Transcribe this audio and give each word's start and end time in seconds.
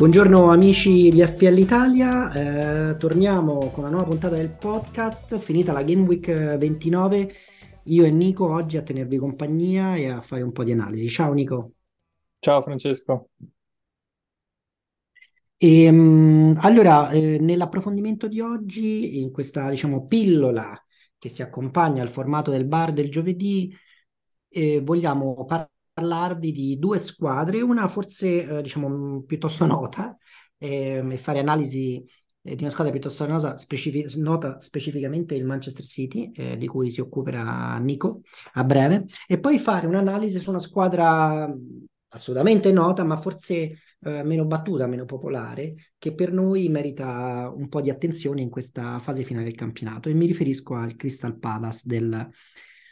Buongiorno 0.00 0.50
amici 0.50 1.10
di 1.10 1.20
FPL 1.20 1.58
Italia, 1.58 2.32
eh, 2.32 2.96
torniamo 2.96 3.68
con 3.68 3.84
una 3.84 3.90
nuova 3.90 4.06
puntata 4.06 4.34
del 4.34 4.48
podcast, 4.48 5.36
finita 5.36 5.72
la 5.72 5.82
Game 5.82 6.06
Week 6.06 6.56
29, 6.56 7.34
io 7.84 8.04
e 8.06 8.10
Nico 8.10 8.50
oggi 8.50 8.78
a 8.78 8.82
tenervi 8.82 9.18
compagnia 9.18 9.96
e 9.96 10.08
a 10.08 10.22
fare 10.22 10.40
un 10.40 10.52
po' 10.52 10.64
di 10.64 10.72
analisi. 10.72 11.06
Ciao 11.10 11.34
Nico. 11.34 11.72
Ciao 12.38 12.62
Francesco. 12.62 13.28
E, 15.58 15.82
ehm, 15.84 16.56
allora, 16.62 17.10
eh, 17.10 17.36
nell'approfondimento 17.38 18.26
di 18.26 18.40
oggi, 18.40 19.20
in 19.20 19.30
questa 19.30 19.68
diciamo 19.68 20.06
pillola 20.06 20.82
che 21.18 21.28
si 21.28 21.42
accompagna 21.42 22.00
al 22.00 22.08
formato 22.08 22.50
del 22.50 22.64
bar 22.64 22.94
del 22.94 23.10
giovedì, 23.10 23.70
eh, 24.48 24.80
vogliamo 24.80 25.44
parlarvi 26.00 26.50
di 26.50 26.78
due 26.78 26.98
squadre, 26.98 27.60
una 27.60 27.86
forse 27.86 28.58
eh, 28.58 28.62
diciamo 28.62 29.22
piuttosto 29.22 29.66
nota, 29.66 30.16
ehm, 30.56 31.12
e 31.12 31.18
fare 31.18 31.40
analisi 31.40 32.02
eh, 32.42 32.54
di 32.54 32.62
una 32.62 32.70
squadra 32.70 32.90
piuttosto 32.92 33.26
nota, 33.26 33.58
specific- 33.58 34.16
nota 34.16 34.58
specificamente 34.60 35.34
il 35.34 35.44
Manchester 35.44 35.84
City, 35.84 36.30
eh, 36.34 36.56
di 36.56 36.66
cui 36.66 36.90
si 36.90 37.00
occuperà 37.00 37.76
Nico 37.78 38.22
a 38.54 38.64
breve, 38.64 39.04
e 39.26 39.38
poi 39.38 39.58
fare 39.58 39.86
un'analisi 39.86 40.38
su 40.38 40.48
una 40.48 40.58
squadra 40.58 41.52
assolutamente 42.12 42.72
nota, 42.72 43.04
ma 43.04 43.16
forse 43.18 43.54
eh, 44.02 44.22
meno 44.22 44.46
battuta, 44.46 44.86
meno 44.86 45.04
popolare, 45.04 45.74
che 45.98 46.14
per 46.14 46.32
noi 46.32 46.68
merita 46.68 47.52
un 47.54 47.68
po' 47.68 47.82
di 47.82 47.90
attenzione 47.90 48.40
in 48.40 48.48
questa 48.48 48.98
fase 48.98 49.22
finale 49.22 49.44
del 49.44 49.54
campionato. 49.54 50.08
E 50.08 50.14
mi 50.14 50.26
riferisco 50.26 50.74
al 50.74 50.96
Crystal 50.96 51.38
Palace 51.38 51.82
del, 51.84 52.28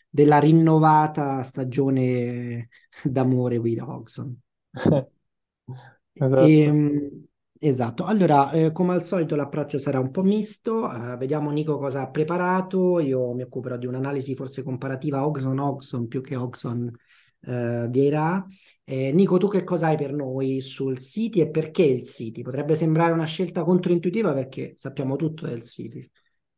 della 0.08 0.38
rinnovata 0.38 1.42
stagione 1.42 2.68
d'amore 3.02 3.56
with 3.58 3.80
Hodgson. 3.80 4.40
esatto. 6.12 6.46
E, 6.46 6.60
ehm, 6.60 7.24
esatto, 7.58 8.04
allora 8.04 8.50
eh, 8.52 8.72
come 8.72 8.94
al 8.94 9.04
solito 9.04 9.36
l'approccio 9.36 9.78
sarà 9.78 9.98
un 9.98 10.10
po' 10.10 10.22
misto, 10.22 10.84
uh, 10.84 11.16
vediamo 11.16 11.50
Nico 11.50 11.78
cosa 11.78 12.02
ha 12.02 12.10
preparato, 12.10 13.00
io 13.00 13.32
mi 13.34 13.42
occuperò 13.42 13.76
di 13.76 13.86
un'analisi 13.86 14.34
forse 14.34 14.62
comparativa 14.62 15.26
Oxon-Oxon 15.26 16.08
più 16.08 16.22
che 16.22 16.36
Oxon 16.36 16.92
eh, 17.40 17.86
Vieira. 17.88 18.44
Eh, 18.84 19.12
Nico, 19.12 19.36
tu 19.36 19.48
che 19.48 19.64
cosa 19.64 19.88
hai 19.88 19.96
per 19.96 20.12
noi 20.12 20.60
sul 20.60 20.98
City 20.98 21.40
e 21.40 21.50
perché 21.50 21.82
il 21.82 22.02
City? 22.02 22.42
Potrebbe 22.42 22.74
sembrare 22.74 23.12
una 23.12 23.26
scelta 23.26 23.62
controintuitiva 23.62 24.32
perché 24.32 24.72
sappiamo 24.76 25.16
tutto 25.16 25.46
del 25.46 25.62
City, 25.62 26.08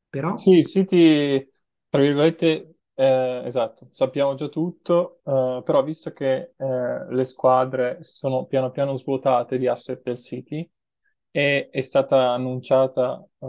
però... 0.08 0.36
Sì, 0.36 0.52
il 0.52 0.64
City, 0.66 1.48
tra 1.88 2.00
virgolette, 2.00 2.69
eh, 3.00 3.42
esatto, 3.46 3.88
sappiamo 3.90 4.34
già 4.34 4.48
tutto, 4.48 5.20
eh, 5.24 5.62
però 5.64 5.82
visto 5.82 6.12
che 6.12 6.52
eh, 6.56 7.06
le 7.08 7.24
squadre 7.24 8.02
si 8.02 8.14
sono 8.14 8.44
piano 8.44 8.70
piano 8.70 8.94
svuotate 8.94 9.56
di 9.56 9.66
asset 9.66 10.02
del 10.02 10.18
City 10.18 10.68
e 11.30 11.70
è 11.70 11.80
stata 11.80 12.32
annunciata 12.32 13.24
eh, 13.38 13.48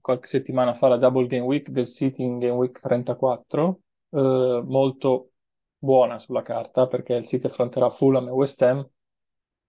qualche 0.00 0.26
settimana 0.26 0.72
fa 0.72 0.88
la 0.88 0.96
double 0.96 1.26
game 1.26 1.44
week 1.44 1.68
del 1.68 1.86
City 1.86 2.22
in 2.24 2.38
game 2.38 2.54
week 2.54 2.80
34, 2.80 3.80
eh, 4.10 4.62
molto 4.66 5.32
buona 5.76 6.18
sulla 6.18 6.42
carta 6.42 6.86
perché 6.86 7.14
il 7.14 7.26
City 7.26 7.46
affronterà 7.46 7.90
Fulham 7.90 8.28
e 8.28 8.30
West 8.30 8.62
Ham, 8.62 8.88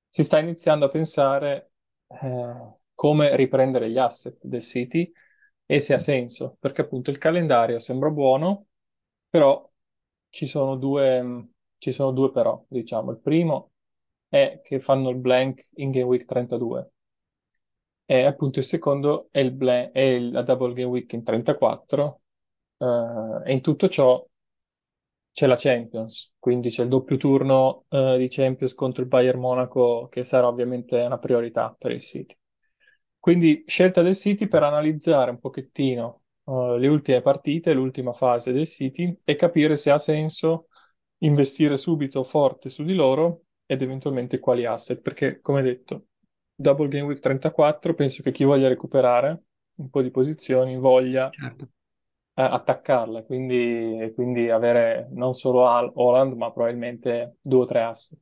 si 0.08 0.24
sta 0.24 0.40
iniziando 0.40 0.86
a 0.86 0.90
pensare 0.90 1.72
eh, 2.08 2.74
come 2.94 3.36
riprendere 3.36 3.90
gli 3.90 3.98
asset 3.98 4.38
del 4.42 4.62
City 4.62 5.12
e 5.66 5.80
se 5.80 5.94
ha 5.94 6.00
senso, 6.00 6.56
perché 6.60 6.82
appunto 6.82 7.12
il 7.12 7.18
calendario 7.18 7.80
sembra 7.80 8.10
buono, 8.10 8.68
però 9.30 9.70
ci 10.30 10.46
sono 10.48 10.76
due, 10.76 11.50
ci 11.78 11.92
sono 11.92 12.12
due 12.12 12.32
però, 12.32 12.64
diciamo. 12.68 13.12
Il 13.12 13.20
primo 13.20 13.72
è 14.28 14.62
che 14.64 14.80
fanno 14.80 15.10
il 15.10 15.18
blank 15.18 15.70
in 15.76 15.92
Game 15.92 16.06
Week 16.06 16.26
32 16.26 16.92
e 18.06 18.24
appunto 18.26 18.60
il 18.60 18.66
secondo 18.66 19.30
è, 19.32 19.40
il 19.40 19.52
blank, 19.52 19.92
è 19.92 20.20
la 20.20 20.42
Double 20.44 20.74
Game 20.74 20.90
Week 20.90 21.12
in 21.14 21.24
34 21.24 22.22
eh, 22.78 23.42
e 23.46 23.54
in 23.54 23.62
tutto 23.62 23.88
ciò 23.90 24.26
c'è 25.32 25.48
la 25.48 25.56
Champions, 25.56 26.34
quindi 26.38 26.70
c'è 26.70 26.84
il 26.84 26.90
doppio 26.90 27.16
turno 27.18 27.86
eh, 27.90 28.18
di 28.18 28.28
Champions 28.28 28.74
contro 28.74 29.02
il 29.04 29.08
Bayern 29.08 29.40
Monaco 29.40 30.08
che 30.10 30.24
sarà 30.24 30.48
ovviamente 30.48 31.00
una 31.02 31.18
priorità 31.18 31.74
per 31.78 31.92
il 31.92 32.02
City. 32.02 32.36
Quindi 33.20 33.64
scelta 33.68 34.02
del 34.02 34.16
City 34.16 34.48
per 34.48 34.64
analizzare 34.64 35.32
un 35.32 35.40
pochettino 35.40 36.19
uh, 36.50 36.76
le 36.78 36.88
ultime 36.88 37.22
partite, 37.22 37.74
l'ultima 37.74 38.14
fase 38.14 38.52
del 38.52 38.68
City 38.68 39.16
e 39.24 39.36
capire 39.36 39.76
se 39.76 39.92
ha 39.92 39.98
senso 39.98 40.68
investire 41.20 41.78
subito 41.78 42.24
forte 42.24 42.70
su 42.70 42.84
di 42.84 42.94
loro 42.94 43.44
ed 43.66 43.82
eventualmente 43.82 44.40
quali 44.40 44.66
asset, 44.66 45.02
perché 45.02 45.42
come 45.42 45.62
detto, 45.62 46.08
Double 46.56 46.88
Game 46.88 47.06
Week 47.06 47.20
34 47.20 47.94
penso 47.94 48.24
che 48.24 48.32
chi 48.32 48.44
voglia 48.44 48.68
recuperare 48.68 49.44
un 49.76 49.90
po' 49.90 50.02
di 50.02 50.12
posizioni 50.12 50.78
voglia 50.78 51.30
certo 51.30 51.70
attaccarle, 52.48 53.26
quindi, 53.26 54.12
quindi 54.16 54.50
avere 54.50 55.10
non 55.12 55.34
solo 55.34 55.62
Holland, 55.94 56.34
ma 56.34 56.52
probabilmente 56.52 57.36
due 57.42 57.64
o 57.64 57.66
tre 57.66 57.82
asset. 57.82 58.20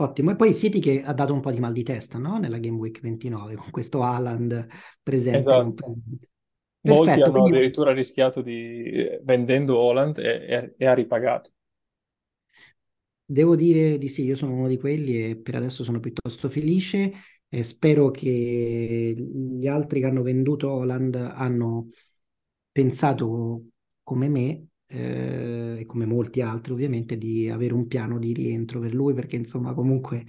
Ottimo, 0.00 0.30
e 0.30 0.36
poi 0.36 0.54
City 0.54 0.78
che 0.78 1.02
ha 1.02 1.12
dato 1.12 1.32
un 1.32 1.40
po' 1.40 1.50
di 1.50 1.58
mal 1.58 1.72
di 1.72 1.82
testa, 1.82 2.18
no? 2.18 2.38
Nella 2.38 2.58
Game 2.58 2.76
Week 2.76 3.00
29, 3.00 3.56
con 3.56 3.70
questo 3.70 4.02
Haaland 4.02 4.66
presente. 5.02 5.38
Esatto. 5.38 5.94
Molti 6.82 7.20
hanno 7.20 7.30
quindi... 7.30 7.50
addirittura 7.50 7.92
rischiato 7.92 8.40
di 8.42 8.82
eh, 8.82 9.20
vendendo 9.22 9.78
Holland 9.78 10.18
e, 10.18 10.46
e, 10.48 10.74
e 10.76 10.86
ha 10.86 10.94
ripagato. 10.94 11.50
Devo 13.30 13.56
dire 13.56 13.98
di 13.98 14.08
sì, 14.08 14.24
io 14.24 14.36
sono 14.36 14.54
uno 14.54 14.68
di 14.68 14.78
quelli 14.78 15.30
e 15.30 15.36
per 15.36 15.54
adesso 15.56 15.84
sono 15.84 16.00
piuttosto 16.00 16.48
felice 16.48 17.12
e 17.48 17.62
spero 17.62 18.10
che 18.10 19.14
gli 19.16 19.66
altri 19.66 20.00
che 20.00 20.06
hanno 20.06 20.22
venduto 20.22 20.70
Holland 20.70 21.14
hanno 21.14 21.88
pensato 22.72 23.64
come 24.02 24.28
me 24.28 24.68
eh, 24.86 25.76
e 25.80 25.86
come 25.86 26.06
molti 26.06 26.40
altri 26.40 26.72
ovviamente 26.72 27.18
di 27.18 27.48
avere 27.50 27.74
un 27.74 27.86
piano 27.86 28.18
di 28.18 28.32
rientro 28.32 28.80
per 28.80 28.94
lui 28.94 29.12
perché 29.14 29.36
insomma 29.36 29.74
comunque 29.74 30.24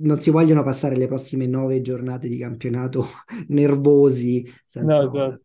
non 0.00 0.20
si 0.20 0.30
vogliono 0.30 0.62
passare 0.62 0.96
le 0.96 1.06
prossime 1.06 1.46
nove 1.46 1.80
giornate 1.80 2.28
di 2.28 2.38
campionato 2.38 3.06
nervosi 3.48 4.44
senza 4.66 5.00
no, 5.00 5.06
esatto. 5.06 5.42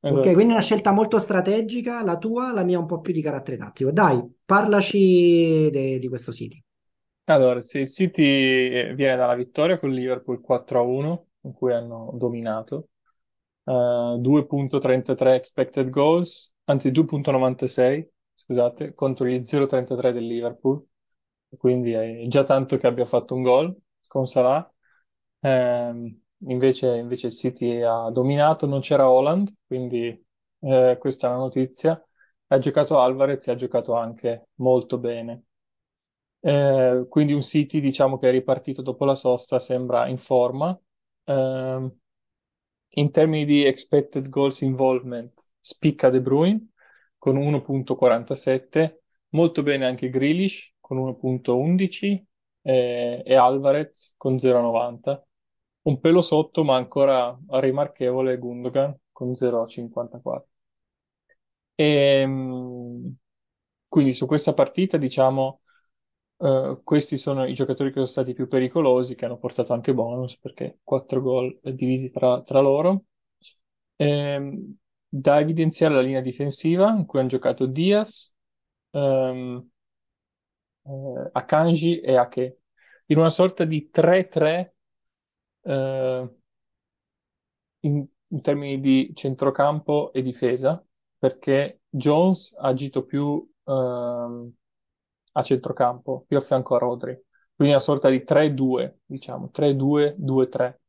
esatto. 0.00 0.18
Ok, 0.20 0.32
quindi 0.32 0.52
una 0.52 0.62
scelta 0.62 0.92
molto 0.92 1.18
strategica, 1.18 2.02
la 2.02 2.16
tua, 2.18 2.52
la 2.52 2.64
mia 2.64 2.78
un 2.78 2.86
po' 2.86 3.00
più 3.00 3.12
di 3.12 3.22
carattere 3.22 3.56
tattico. 3.56 3.90
Dai, 3.90 4.22
parlaci 4.44 5.68
de- 5.70 5.98
di 5.98 6.08
questo 6.08 6.32
City. 6.32 6.62
Allora, 7.24 7.60
sì, 7.60 7.80
il 7.80 7.88
City 7.88 8.94
viene 8.94 9.16
dalla 9.16 9.34
vittoria 9.34 9.78
con 9.78 9.90
Liverpool 9.90 10.40
4-1, 10.40 11.26
in 11.42 11.52
cui 11.52 11.72
hanno 11.72 12.10
dominato, 12.14 12.88
2.33 13.64 15.32
eh, 15.32 15.34
expected 15.34 15.90
goals, 15.90 16.54
anzi 16.64 16.90
2.96, 16.90 18.08
scusate, 18.32 18.94
contro 18.94 19.26
gli 19.26 19.34
0.33 19.42 20.12
del 20.12 20.26
Liverpool. 20.26 20.82
Quindi 21.56 21.92
è 21.92 22.26
già 22.28 22.44
tanto 22.44 22.78
che 22.78 22.86
abbia 22.86 23.04
fatto 23.04 23.34
un 23.34 23.42
gol 23.42 23.76
con 24.08 24.26
Salah. 24.26 24.70
Eh, 25.40 26.16
invece, 26.38 26.96
invece 26.96 27.26
il 27.28 27.32
City 27.32 27.80
ha 27.82 28.10
dominato, 28.10 28.66
non 28.66 28.80
c'era 28.80 29.08
Holland, 29.10 29.52
quindi 29.66 30.06
eh, 30.60 30.96
questa 30.98 31.28
è 31.28 31.30
la 31.30 31.36
notizia. 31.36 32.02
Ha 32.48 32.58
giocato 32.58 32.98
Alvarez 33.00 33.46
e 33.48 33.52
ha 33.52 33.54
giocato 33.54 33.94
anche 33.94 34.48
molto 34.56 34.98
bene. 34.98 35.44
Eh, 36.40 37.06
quindi 37.08 37.32
un 37.32 37.42
City, 37.42 37.80
diciamo 37.80 38.18
che 38.18 38.28
è 38.28 38.30
ripartito 38.32 38.82
dopo 38.82 39.04
la 39.04 39.14
sosta, 39.14 39.58
sembra 39.58 40.06
in 40.08 40.16
forma. 40.18 40.78
Eh, 41.24 41.90
in 42.94 43.10
termini 43.10 43.44
di 43.44 43.64
expected 43.64 44.28
goals 44.28 44.60
involvement, 44.62 45.32
spicca 45.60 46.10
De 46.10 46.20
Bruyne 46.20 46.68
con 47.18 47.36
1.47, 47.36 49.02
molto 49.30 49.62
bene 49.62 49.86
anche 49.86 50.08
Grealish 50.10 50.74
con 50.80 50.98
1.11 50.98 52.24
eh, 52.68 53.22
e 53.24 53.34
Alvarez 53.34 54.14
con 54.16 54.38
0.90. 54.38 55.22
Un 55.82 56.00
pelo 56.00 56.20
sotto, 56.20 56.64
ma 56.64 56.76
ancora 56.76 57.36
rimarchevole 57.48 58.36
Gundogan 58.38 58.94
con 59.10 59.34
0.54. 59.34 60.48
E, 61.74 61.84
ehm, 62.22 63.14
quindi 63.88 64.12
su 64.12 64.26
questa 64.26 64.54
partita, 64.54 64.96
diciamo, 64.96 65.62
Uh, 66.40 66.80
questi 66.84 67.18
sono 67.18 67.46
i 67.46 67.52
giocatori 67.52 67.88
che 67.88 67.96
sono 67.96 68.06
stati 68.06 68.32
più 68.32 68.46
pericolosi, 68.46 69.16
che 69.16 69.24
hanno 69.24 69.38
portato 69.38 69.72
anche 69.72 69.92
bonus 69.92 70.38
perché 70.38 70.78
4 70.84 71.20
gol 71.20 71.58
divisi 71.74 72.12
tra, 72.12 72.42
tra 72.42 72.60
loro. 72.60 73.06
Ehm, 73.96 74.76
da 75.08 75.40
evidenziare 75.40 75.94
la 75.94 76.00
linea 76.00 76.20
difensiva 76.20 76.90
in 76.96 77.06
cui 77.06 77.18
hanno 77.18 77.28
giocato 77.28 77.66
Diaz, 77.66 78.32
um, 78.90 79.68
eh, 80.88 81.30
Akanji 81.32 82.00
e 82.00 82.16
Ake, 82.16 82.60
in 83.06 83.18
una 83.18 83.30
sorta 83.30 83.64
di 83.64 83.90
3-3 83.92 84.74
eh, 85.62 86.34
in, 87.80 88.06
in, 88.28 88.40
termini 88.40 88.80
di 88.80 89.12
centrocampo 89.14 90.12
e 90.12 90.22
difesa, 90.22 90.84
perché 91.18 91.80
Jones 91.88 92.54
ha 92.58 92.68
agito 92.68 93.04
più... 93.04 93.46
Um, 93.64 94.52
a 95.38 95.42
centrocampo, 95.42 96.24
più 96.26 96.36
a 96.36 96.40
fianco 96.40 96.74
a 96.74 96.78
Rodri, 96.78 97.12
quindi 97.54 97.74
una 97.74 97.82
sorta 97.82 98.08
di 98.08 98.24
3-2, 98.24 98.98
diciamo, 99.04 99.50
3-2-2-3, 99.52 100.80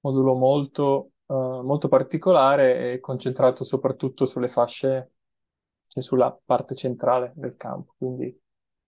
modulo 0.00 0.34
molto, 0.34 1.12
eh, 1.26 1.34
molto 1.34 1.88
particolare 1.88 2.92
e 2.92 3.00
concentrato 3.00 3.64
soprattutto 3.64 4.26
sulle 4.26 4.48
fasce, 4.48 5.12
cioè 5.86 6.02
sulla 6.02 6.36
parte 6.44 6.74
centrale 6.74 7.32
del 7.36 7.56
campo, 7.56 7.94
quindi 7.98 8.38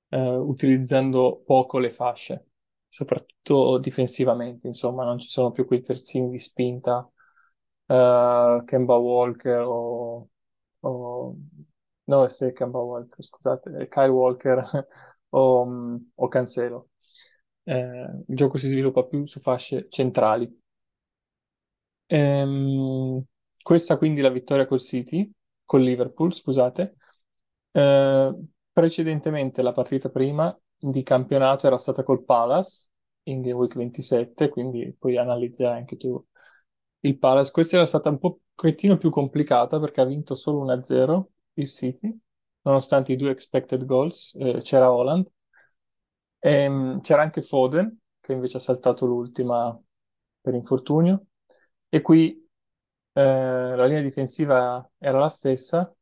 eh, 0.09 0.19
utilizzando 0.37 1.43
poco 1.45 1.79
le 1.79 1.91
fasce, 1.91 2.47
soprattutto 2.89 3.79
difensivamente, 3.79 4.67
insomma, 4.67 5.05
non 5.05 5.19
ci 5.19 5.29
sono 5.29 5.51
più 5.53 5.67
quei 5.67 5.83
terzini 5.83 6.31
di 6.31 6.39
spinta, 6.39 7.09
eh, 7.87 8.63
Kemba 8.67 8.97
Walker 8.97 9.61
o, 9.63 10.29
o 10.81 11.37
no, 12.05 12.29
se 12.29 12.53
Kemba 12.53 12.79
Walker, 12.81 13.23
scusate, 13.25 13.89
Kyle 13.89 14.09
Walker 14.09 14.63
o, 15.31 15.99
o 16.15 16.29
Cancelo 16.29 16.89
eh, 17.65 18.25
il 18.29 18.37
gioco 18.37 18.59
si 18.59 18.69
sviluppa 18.69 19.05
più 19.05 19.25
su 19.27 19.41
fasce 19.41 19.87
centrali. 19.91 20.61
Ehm, 22.07 23.23
questa 23.63 23.97
quindi 23.99 24.21
la 24.21 24.31
vittoria 24.31 24.67
col 24.67 24.81
City, 24.81 25.31
col 25.65 25.83
Liverpool, 25.83 26.33
scusate. 26.33 26.97
Eh, 27.73 28.35
precedentemente 28.79 29.61
la 29.61 29.73
partita 29.73 30.09
prima 30.09 30.57
di 30.79 31.03
campionato 31.03 31.67
era 31.67 31.77
stata 31.77 32.05
col 32.05 32.23
Palace 32.23 32.87
in 33.25 33.41
Game 33.43 33.55
Week 33.55 33.75
27, 33.75 34.49
quindi 34.49 34.95
puoi 34.97 35.17
analizzare 35.17 35.79
anche 35.79 35.97
tu 35.97 36.25
il 37.01 37.19
Palace. 37.19 37.51
Questa 37.51 37.75
era 37.75 37.87
stata 37.87 38.09
un 38.09 38.21
pochettino 38.21 38.97
più 38.97 39.11
complicata 39.11 39.81
perché 39.81 40.01
ha 40.01 40.05
vinto 40.05 40.37
solo 40.37 40.61
1-0 40.61 41.33
il 41.55 41.67
City, 41.67 42.17
nonostante 42.63 43.11
i 43.11 43.17
due 43.17 43.31
expected 43.31 43.85
goals, 43.85 44.37
eh, 44.39 44.61
c'era 44.63 44.93
Holland. 44.93 45.29
E, 46.39 46.53
ehm, 46.53 47.01
c'era 47.01 47.23
anche 47.23 47.43
Foden, 47.43 47.99
che 48.21 48.33
invece 48.33 48.59
ha 48.59 48.61
saltato 48.61 49.07
l'ultima 49.07 49.77
per 50.41 50.55
infortunio. 50.55 51.27
E 51.89 52.01
qui 52.01 52.49
eh, 53.13 53.21
la 53.77 53.87
linea 53.87 54.03
difensiva 54.03 54.89
era 54.99 55.19
la 55.19 55.29
stessa, 55.29 55.93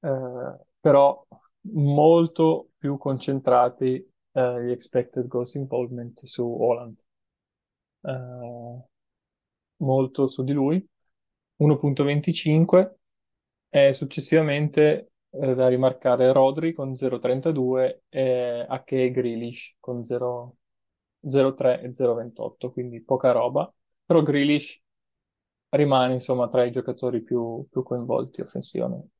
eh, 0.00 0.58
però 0.80 1.24
molto 1.72 2.70
più 2.76 2.96
concentrati 2.98 3.94
eh, 4.32 4.64
gli 4.64 4.70
expected 4.70 5.26
goals 5.26 5.54
involvement 5.54 6.24
su 6.24 6.44
Holland. 6.44 6.98
Eh, 8.02 8.82
molto 9.78 10.26
su 10.26 10.42
di 10.44 10.52
lui, 10.52 10.86
1.25 11.56 12.94
e 13.68 13.92
successivamente 13.92 15.12
eh, 15.30 15.54
da 15.54 15.68
rimarcare 15.68 16.32
Rodri 16.32 16.72
con 16.72 16.94
0,32 16.94 18.02
e 18.08 18.66
Ake 18.68 19.10
Grealish 19.10 19.76
con 19.80 20.00
0,03 20.00 21.82
e 21.82 21.90
0,28, 21.92 22.70
quindi 22.72 23.02
poca 23.02 23.32
roba. 23.32 23.72
Però 24.04 24.22
Grealish 24.22 24.80
rimane 25.70 26.14
insomma 26.14 26.48
tra 26.48 26.64
i 26.64 26.70
giocatori 26.70 27.22
più, 27.22 27.66
più 27.70 27.82
coinvolti 27.82 28.40
offensivamente. 28.40 29.12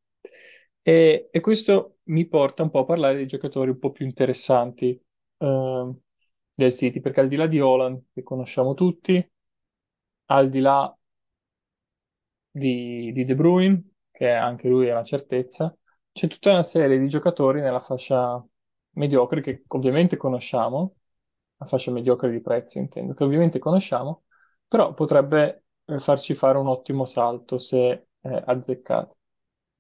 E, 0.87 1.29
e, 1.33 1.41
questo 1.41 1.99
mi 2.05 2.27
porta 2.27 2.63
un 2.63 2.71
po' 2.71 2.81
a 2.81 2.85
parlare 2.85 3.17
dei 3.17 3.27
giocatori 3.27 3.71
un 3.71 3.79
po' 3.79 3.91
più 3.93 4.05
interessanti 4.05 4.91
eh, 5.39 5.95
del 6.55 6.73
City, 6.73 7.01
perché 7.01 7.21
al 7.21 7.29
di 7.29 7.37
là 7.37 7.47
di 7.47 7.59
Holland, 7.61 8.03
che 8.13 8.23
conosciamo 8.23 8.75
tutti, 8.75 9.27
al 10.27 10.51
di 10.51 10.61
là 10.61 10.95
di, 12.51 13.13
di 13.13 13.25
De 13.25 13.35
Bruyne, 13.35 13.83
che 14.11 14.31
anche 14.31 14.69
lui 14.69 14.87
è 14.87 14.93
una 14.93 15.05
certezza, 15.05 15.77
c'è 16.13 16.29
tutta 16.29 16.51
una 16.51 16.63
serie 16.63 16.99
di 16.99 17.09
giocatori 17.09 17.61
nella 17.61 17.81
fascia 17.81 18.45
mediocre 18.93 19.41
che 19.41 19.65
ovviamente 19.69 20.17
conosciamo, 20.17 20.97
la 21.57 21.67
fascia 21.67 21.91
mediocre 21.91 22.31
di 22.31 22.41
prezzo 22.41 22.79
intendo, 22.79 23.15
che 23.15 23.25
ovviamente 23.25 23.59
conosciamo, 23.59 24.25
però 24.69 24.95
potrebbe 24.95 25.65
eh, 25.87 25.99
farci 25.99 26.35
fare 26.35 26.59
un 26.59 26.69
ottimo 26.69 27.05
salto 27.05 27.59
se 27.59 27.91
eh, 28.21 28.43
azzeccato. 28.47 29.17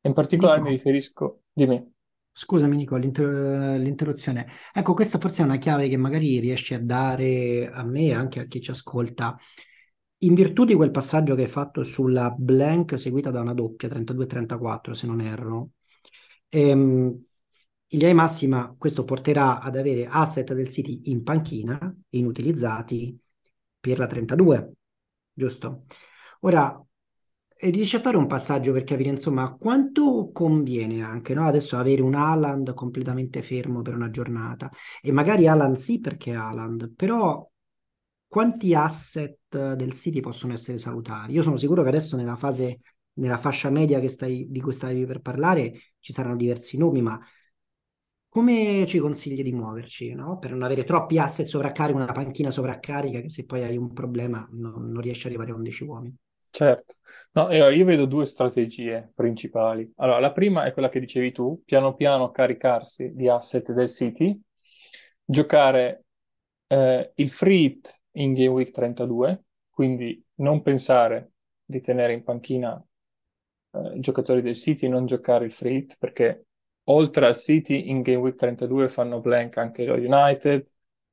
In 0.04 0.12
particolare 0.14 0.60
Nico, 0.60 0.62
mi 0.62 0.70
riferisco, 0.70 1.42
di 1.52 1.66
me. 1.66 1.92
scusami 2.30 2.76
Nico, 2.76 2.96
l'inter- 2.96 3.78
l'interruzione. 3.78 4.46
Ecco, 4.72 4.94
questa 4.94 5.18
forse 5.18 5.42
è 5.42 5.44
una 5.44 5.56
chiave 5.58 5.88
che 5.88 5.96
magari 5.96 6.38
riesci 6.40 6.74
a 6.74 6.80
dare 6.82 7.70
a 7.70 7.84
me 7.84 8.06
e 8.08 8.14
anche 8.14 8.40
a 8.40 8.44
chi 8.46 8.60
ci 8.60 8.70
ascolta. 8.70 9.36
In 10.18 10.34
virtù 10.34 10.64
di 10.64 10.74
quel 10.74 10.90
passaggio 10.90 11.34
che 11.34 11.42
hai 11.42 11.48
fatto 11.48 11.84
sulla 11.84 12.30
blank 12.30 12.98
seguita 12.98 13.30
da 13.30 13.40
una 13.40 13.54
doppia 13.54 13.88
32-34, 13.88 14.94
se 14.94 15.06
non 15.06 15.20
erro, 15.20 15.70
Ehm, 16.48 17.24
in 17.88 17.98
linea 17.98 18.14
massima 18.14 18.74
questo 18.78 19.04
porterà 19.04 19.60
ad 19.60 19.76
avere 19.76 20.06
asset 20.06 20.52
del 20.54 20.68
City 20.68 21.02
in 21.10 21.22
panchina, 21.24 21.94
inutilizzati 22.10 23.18
per 23.80 23.98
la 23.98 24.06
32, 24.06 24.72
giusto? 25.32 25.86
Ora, 26.40 26.80
riesci 27.70 27.96
a 27.96 28.00
fare 28.00 28.16
un 28.16 28.26
passaggio 28.26 28.72
per 28.72 28.84
capire, 28.84 29.10
insomma, 29.10 29.52
quanto 29.54 30.30
conviene 30.32 31.02
anche, 31.02 31.34
no? 31.34 31.46
Adesso 31.46 31.76
avere 31.76 32.02
un 32.02 32.14
Haaland 32.14 32.74
completamente 32.74 33.42
fermo 33.42 33.82
per 33.82 33.94
una 33.94 34.10
giornata 34.10 34.70
e 35.02 35.12
magari 35.12 35.46
Haaland 35.46 35.76
sì 35.76 36.00
perché 36.00 36.34
Haaland, 36.34 36.92
però 36.94 37.48
quanti 38.26 38.74
asset 38.74 39.74
del 39.74 39.92
City 39.92 40.20
possono 40.20 40.52
essere 40.52 40.78
salutari? 40.78 41.32
Io 41.34 41.42
sono 41.42 41.56
sicuro 41.56 41.82
che 41.82 41.88
adesso 41.88 42.16
nella 42.16 42.36
fase 42.36 42.80
nella 43.14 43.36
fascia 43.36 43.70
media 43.70 44.06
stai, 44.08 44.46
di 44.50 44.60
cui 44.60 44.72
stavi 44.72 45.06
per 45.06 45.20
parlare 45.20 45.72
ci 46.00 46.12
saranno 46.12 46.36
diversi 46.36 46.76
nomi, 46.76 47.00
ma 47.00 47.20
come 48.28 48.84
ci 48.86 48.98
consigli 48.98 49.42
di 49.42 49.52
muoverci 49.52 50.12
no? 50.12 50.38
per 50.38 50.50
non 50.50 50.62
avere 50.62 50.84
troppi 50.84 51.18
asset 51.18 51.46
sovraccarica, 51.46 52.02
una 52.02 52.12
panchina 52.12 52.50
sovraccarica 52.50 53.20
che 53.20 53.30
se 53.30 53.44
poi 53.44 53.62
hai 53.62 53.76
un 53.76 53.92
problema 53.92 54.46
non, 54.52 54.90
non 54.90 55.00
riesci 55.00 55.26
ad 55.26 55.32
arrivare 55.32 55.52
a 55.52 55.54
11 55.54 55.84
uomini? 55.84 56.16
Certo, 56.54 56.94
no, 57.32 57.50
io 57.50 57.84
vedo 57.84 58.04
due 58.06 58.26
strategie 58.26 59.10
principali. 59.12 59.92
Allora, 59.96 60.20
la 60.20 60.30
prima 60.32 60.64
è 60.66 60.72
quella 60.72 60.88
che 60.88 61.00
dicevi 61.00 61.32
tu, 61.32 61.60
piano 61.64 61.94
piano 61.96 62.30
caricarsi 62.30 63.12
di 63.12 63.28
asset 63.28 63.72
del 63.72 63.88
City, 63.88 64.40
giocare 65.24 66.04
eh, 66.68 67.10
il 67.16 67.30
free 67.30 67.58
hit 67.58 68.00
in 68.12 68.34
Game 68.34 68.48
Week 68.50 68.70
32, 68.70 69.44
quindi 69.70 70.24
non 70.36 70.62
pensare 70.62 71.32
di 71.64 71.80
tenere 71.80 72.12
in 72.12 72.22
panchina 72.22 72.80
eh, 73.72 73.98
giocatori 74.00 74.40
del 74.42 74.54
City 74.54 74.86
non 74.88 75.06
giocare 75.06 75.44
il 75.46 75.52
free 75.52 75.74
hit 75.78 75.96
perché 75.98 76.46
oltre 76.84 77.26
al 77.26 77.34
City 77.36 77.88
in 77.90 78.02
Game 78.02 78.18
Week 78.18 78.36
32 78.36 78.88
fanno 78.88 79.20
blank 79.20 79.56
anche 79.56 79.84
lo 79.84 79.94
United, 79.94 80.64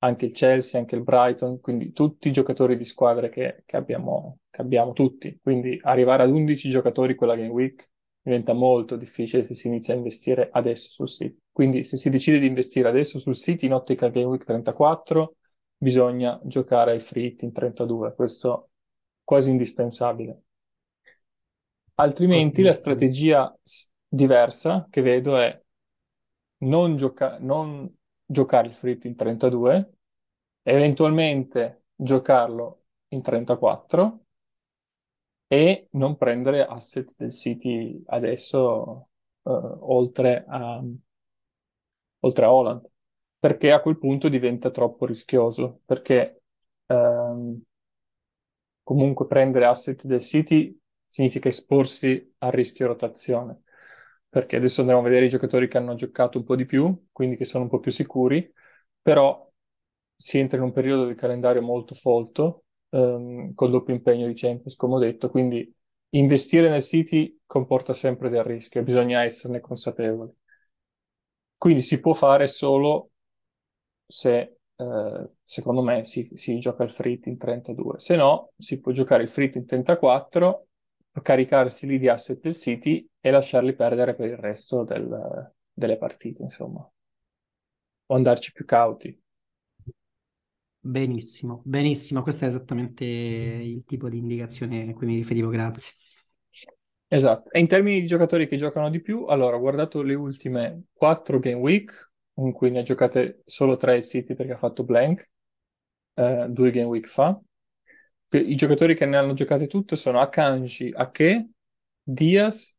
anche 0.04 0.26
il 0.26 0.32
Chelsea, 0.32 0.80
anche 0.80 0.96
il 0.96 1.04
Brighton, 1.04 1.60
quindi 1.60 1.92
tutti 1.92 2.28
i 2.28 2.32
giocatori 2.32 2.76
di 2.76 2.86
squadre 2.86 3.30
che, 3.30 3.64
che, 3.66 3.78
abbiamo, 3.78 4.40
che 4.50 4.62
abbiamo 4.62 4.94
tutti. 4.94 5.40
Quindi 5.42 5.80
arrivare 5.84 6.24
ad 6.24 6.32
11 6.32 6.70
giocatori 6.70 7.16
quella 7.16 7.36
Game 7.36 7.50
Week 7.50 7.90
diventa 8.22 8.54
molto 8.54 8.96
difficile 8.96 9.44
se 9.44 9.56
si 9.56 9.68
inizia 9.68 9.94
a 9.94 9.98
investire 9.98 10.50
adesso 10.52 10.90
sul 10.90 11.08
City. 11.08 11.38
Quindi 11.52 11.84
se 11.84 11.98
si 11.98 12.10
decide 12.10 12.40
di 12.40 12.48
investire 12.48 12.90
adesso 12.90 13.20
sul 13.20 13.36
City 13.36 13.68
in 13.68 13.74
ottica 13.74 14.10
Game 14.10 14.26
Week 14.28 14.44
34 14.44 15.36
bisogna 15.78 16.40
giocare 16.44 16.94
il 16.94 17.02
free 17.02 17.26
hit 17.26 17.42
in 17.44 17.52
32, 17.52 18.14
questo 18.16 18.64
è 18.66 18.70
quasi 19.24 19.52
indispensabile. 19.52 20.42
Altrimenti 21.96 22.64
la 22.64 22.74
strategia 22.74 23.56
diversa 24.08 24.88
che 24.90 25.02
vedo 25.02 25.38
è 25.38 25.62
non, 26.60 26.96
gioca- 26.96 27.38
non 27.40 27.88
giocare 28.32 28.68
il 28.68 28.76
free 28.76 28.98
in 29.04 29.16
32, 29.16 29.94
eventualmente 30.64 31.84
giocarlo 31.96 32.84
in 33.10 33.22
34 33.22 34.26
e 35.48 35.90
non 35.92 36.16
prendere 36.16 36.66
asset 36.66 37.14
del 37.18 37.32
City 37.34 38.02
adesso 38.08 39.10
uh, 39.42 39.52
oltre, 39.52 40.46
a, 40.48 40.82
oltre 42.20 42.46
a 42.46 42.54
Holland, 42.54 42.90
perché 43.38 43.72
a 43.72 43.82
quel 43.82 43.98
punto 43.98 44.30
diventa 44.30 44.72
troppo 44.72 45.06
rischioso, 45.06 45.82
perché 45.86 46.44
um, 46.86 47.62
comunque 48.84 49.28
prendere 49.28 49.66
asset 49.66 50.06
del 50.06 50.22
City 50.22 50.80
significa 51.06 51.50
esporsi 51.50 52.34
al 52.38 52.52
rischio 52.52 52.88
rotazione, 52.88 53.64
perché 54.32 54.56
adesso 54.56 54.80
andremo 54.80 55.02
a 55.02 55.04
vedere 55.04 55.26
i 55.26 55.30
giocatori 55.30 55.68
che 55.68 55.78
hanno 55.78 55.94
giocato 55.96 56.38
un 56.38 56.46
po' 56.46 56.56
di 56.56 56.66
più, 56.66 57.08
quindi 57.12 57.36
che 57.36 57.44
sono 57.44 57.66
un 57.66 57.70
po' 57.70 57.80
più 57.80 57.92
sicuri, 57.92 58.50
però 59.02 59.46
si 60.16 60.40
entra 60.40 60.58
in 60.58 60.64
un 60.64 60.72
periodo 60.72 61.06
di 61.06 61.16
calendario 61.16 61.62
molto 61.62 61.96
folto, 61.96 62.64
ehm, 62.92 63.54
col 63.56 63.72
doppio 63.72 63.94
impegno 63.94 64.28
di 64.28 64.34
Champions, 64.34 64.76
come 64.78 64.96
ho 64.96 65.00
detto, 65.00 65.30
quindi 65.30 65.70
investire 66.12 66.70
nel 66.70 66.82
City 66.82 67.42
comporta 67.46 67.92
sempre 67.92 68.30
del 68.30 68.44
rischio 68.46 68.84
bisogna 68.84 69.24
esserne 69.24 69.60
consapevoli. 69.60 70.32
Quindi 71.58 71.82
si 71.82 72.00
può 72.00 72.14
fare 72.14 72.48
solo 72.48 73.12
se, 74.06 74.58
eh, 74.76 75.30
secondo 75.44 75.82
me, 75.82 76.04
si, 76.06 76.30
si, 76.34 76.58
gioca 76.60 76.84
il 76.84 76.92
frit 76.92 77.28
in 77.28 77.38
32. 77.38 78.00
Se 78.00 78.16
no, 78.16 78.52
si 78.58 78.80
può 78.80 78.92
giocare 78.92 79.24
il 79.24 79.30
frit 79.30 79.56
in 79.56 79.66
34 79.66 80.68
caricarsi 81.22 81.88
lì 81.88 82.00
di 82.00 82.08
asset 82.08 82.40
del 82.40 82.56
City 82.56 83.08
e 83.20 83.32
lasciarli 83.32 83.76
perdere 83.76 84.16
per 84.16 84.30
il 84.30 84.38
resto 84.38 84.84
del, 84.84 85.54
delle 85.74 85.98
partite, 85.98 86.44
insomma. 86.44 86.90
O 88.06 88.16
andarci 88.16 88.52
più 88.52 88.66
cauti. 88.66 89.20
Benissimo, 90.84 91.62
benissimo, 91.64 92.24
questo 92.24 92.46
è 92.46 92.48
esattamente 92.48 93.06
il 93.06 93.84
tipo 93.86 94.10
di 94.10 94.18
indicazione 94.18 94.90
a 94.90 94.94
cui 94.94 95.06
mi 95.06 95.16
riferivo, 95.16 95.50
grazie. 95.50 95.94
Esatto, 97.08 97.52
e 97.52 97.60
in 97.60 97.68
termini 97.68 98.00
di 98.00 98.08
giocatori 98.08 98.48
che 98.48 98.56
giocano 98.56 98.90
di 98.90 99.02
più, 99.02 99.26
allora 99.26 99.58
ho 99.58 99.60
guardato 99.60 100.02
le 100.02 100.16
ultime 100.16 100.86
4 100.94 101.40
game 101.40 101.60
week, 101.60 102.12
in 102.36 102.52
cui 102.54 102.72
ne 102.72 102.80
ha 102.80 102.84
giocate 102.84 103.42
solo 103.46 103.76
3 103.76 103.98
il 103.98 104.04
City 104.04 104.34
perché 104.34 104.54
ha 104.54 104.58
fatto 104.58 104.84
blank, 104.84 105.30
eh, 106.16 106.48
due 106.50 106.72
game 106.72 106.88
week 106.88 107.08
fa. 107.08 107.40
I 108.32 108.56
giocatori 108.56 108.96
che 108.96 109.06
ne 109.06 109.18
hanno 109.18 109.34
giocate 109.34 109.68
tutte 109.68 109.96
sono 109.96 110.20
Akanji, 110.20 110.92
Ake, 110.94 111.50
Diaz, 112.02 112.78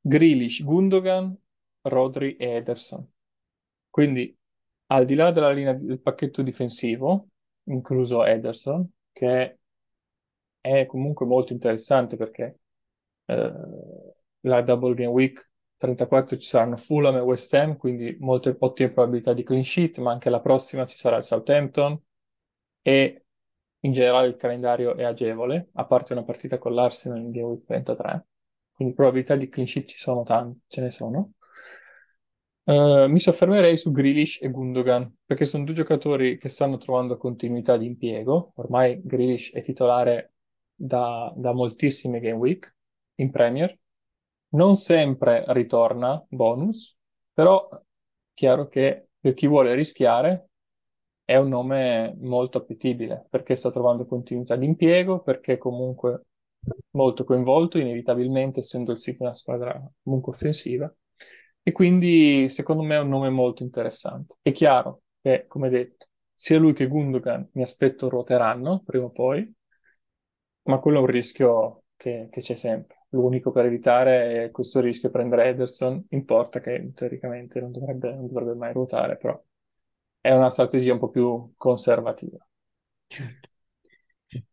Grealish, 0.00 0.62
Gundogan, 0.62 1.36
Rodri 1.82 2.36
e 2.36 2.56
Ederson. 2.56 3.06
Quindi 3.88 4.36
al 4.86 5.04
di 5.04 5.14
là 5.14 5.30
della 5.30 5.50
linea 5.50 5.72
del 5.72 6.00
pacchetto 6.00 6.42
difensivo, 6.42 7.28
incluso 7.64 8.24
Ederson, 8.24 8.88
che 9.12 9.58
è 10.60 10.86
comunque 10.86 11.26
molto 11.26 11.52
interessante 11.52 12.16
perché 12.16 12.58
eh, 13.26 13.52
la 14.40 14.62
Double 14.62 14.94
Game 14.94 15.12
Week 15.12 15.50
34 15.76 16.36
ci 16.36 16.48
saranno 16.48 16.76
Fulham 16.76 17.16
e 17.16 17.20
West 17.20 17.52
Ham, 17.54 17.76
quindi 17.76 18.16
molte 18.20 18.54
ottime 18.58 18.90
probabilità 18.90 19.32
di 19.32 19.42
clean 19.42 19.64
sheet, 19.64 19.98
ma 19.98 20.12
anche 20.12 20.30
la 20.30 20.40
prossima 20.40 20.86
ci 20.86 20.98
sarà 20.98 21.16
il 21.16 21.22
Southampton 21.22 21.98
e 22.82 23.24
in 23.80 23.92
generale 23.92 24.28
il 24.28 24.36
calendario 24.36 24.96
è 24.96 25.04
agevole, 25.04 25.70
a 25.74 25.84
parte 25.86 26.12
una 26.12 26.24
partita 26.24 26.58
con 26.58 26.74
l'Arsenal 26.74 27.18
in 27.18 27.30
Game 27.30 27.46
Week 27.46 27.64
33, 27.64 28.26
quindi 28.72 28.94
probabilità 28.94 29.36
di 29.36 29.48
clean 29.48 29.66
sheet 29.66 29.86
ci 29.86 29.98
sono 29.98 30.22
tante, 30.22 30.60
ce 30.68 30.80
ne 30.80 30.90
sono. 30.90 31.32
Uh, 32.62 33.08
mi 33.08 33.18
soffermerei 33.18 33.76
su 33.76 33.90
Grealish 33.90 34.40
e 34.42 34.50
Gundogan, 34.50 35.16
perché 35.24 35.44
sono 35.44 35.64
due 35.64 35.74
giocatori 35.74 36.38
che 36.38 36.48
stanno 36.48 36.76
trovando 36.76 37.16
continuità 37.16 37.76
di 37.76 37.86
impiego. 37.86 38.52
Ormai 38.56 39.00
Grealish 39.02 39.52
è 39.52 39.60
titolare 39.62 40.34
da, 40.74 41.32
da 41.36 41.52
moltissime 41.52 42.20
game 42.20 42.36
week 42.36 42.72
in 43.16 43.30
Premier. 43.30 43.76
Non 44.50 44.76
sempre 44.76 45.44
ritorna 45.48 46.24
bonus, 46.28 46.96
però 47.32 47.68
chiaro 48.34 48.68
che 48.68 49.08
per 49.18 49.34
chi 49.34 49.46
vuole 49.46 49.74
rischiare 49.74 50.49
è 51.30 51.36
un 51.36 51.46
nome 51.48 52.16
molto 52.18 52.58
appetibile, 52.58 53.24
perché 53.30 53.54
sta 53.54 53.70
trovando 53.70 54.04
continuità 54.04 54.56
di 54.56 54.66
impiego, 54.66 55.20
perché 55.22 55.58
comunque 55.58 56.24
molto 56.90 57.22
coinvolto, 57.22 57.78
inevitabilmente, 57.78 58.60
essendo 58.60 58.90
il 58.90 58.98
City 58.98 59.18
una 59.22 59.32
squadra 59.32 59.80
comunque 60.02 60.32
offensiva 60.32 60.92
e 61.62 61.70
quindi 61.72 62.48
secondo 62.48 62.82
me 62.82 62.96
è 62.96 63.00
un 63.00 63.08
nome 63.08 63.28
molto 63.30 63.62
interessante. 63.62 64.38
È 64.42 64.50
chiaro 64.50 65.02
che, 65.22 65.44
come 65.46 65.68
detto, 65.68 66.08
sia 66.34 66.58
lui 66.58 66.72
che 66.72 66.88
Gundogan 66.88 67.48
mi 67.52 67.62
aspetto 67.62 68.08
ruoteranno 68.08 68.82
prima 68.84 69.04
o 69.04 69.10
poi, 69.10 69.54
ma 70.64 70.78
quello 70.78 70.98
è 70.98 71.00
un 71.00 71.06
rischio 71.06 71.84
che, 71.96 72.28
che 72.30 72.40
c'è 72.40 72.54
sempre. 72.54 73.04
L'unico 73.10 73.50
per 73.52 73.66
evitare 73.66 74.50
questo 74.52 74.80
rischio 74.80 75.08
è 75.08 75.12
prendere 75.12 75.48
Ederson 75.48 76.04
in 76.10 76.24
porta, 76.24 76.60
che 76.60 76.92
teoricamente 76.94 77.60
non 77.60 77.70
dovrebbe, 77.72 78.14
non 78.14 78.26
dovrebbe 78.26 78.54
mai 78.54 78.72
ruotare, 78.72 79.16
però 79.16 79.40
è 80.20 80.32
una 80.32 80.50
strategia 80.50 80.92
un 80.92 80.98
po' 80.98 81.10
più 81.10 81.52
conservativa. 81.56 82.38
Certo. 83.08 83.48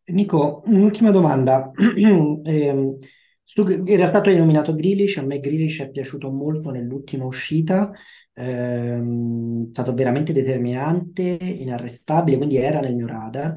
Nico, 0.06 0.62
un'ultima 0.66 1.12
domanda. 1.12 1.72
eh, 1.98 2.70
in 2.70 3.96
realtà 3.96 4.22
tu 4.22 4.30
hai 4.30 4.38
nominato 4.38 4.76
Grealish, 4.76 5.18
a 5.18 5.22
me 5.24 5.40
Grealish 5.40 5.82
è 5.82 5.90
piaciuto 5.90 6.30
molto 6.32 6.70
nell'ultima 6.70 7.26
uscita, 7.26 7.92
ehm, 8.34 9.66
è 9.68 9.70
stato 9.72 9.94
veramente 9.94 10.34
determinante, 10.34 11.24
inarrestabile, 11.24 12.38
quindi 12.38 12.58
era 12.58 12.80
nel 12.80 12.96
mio 12.96 13.08
radar. 13.08 13.54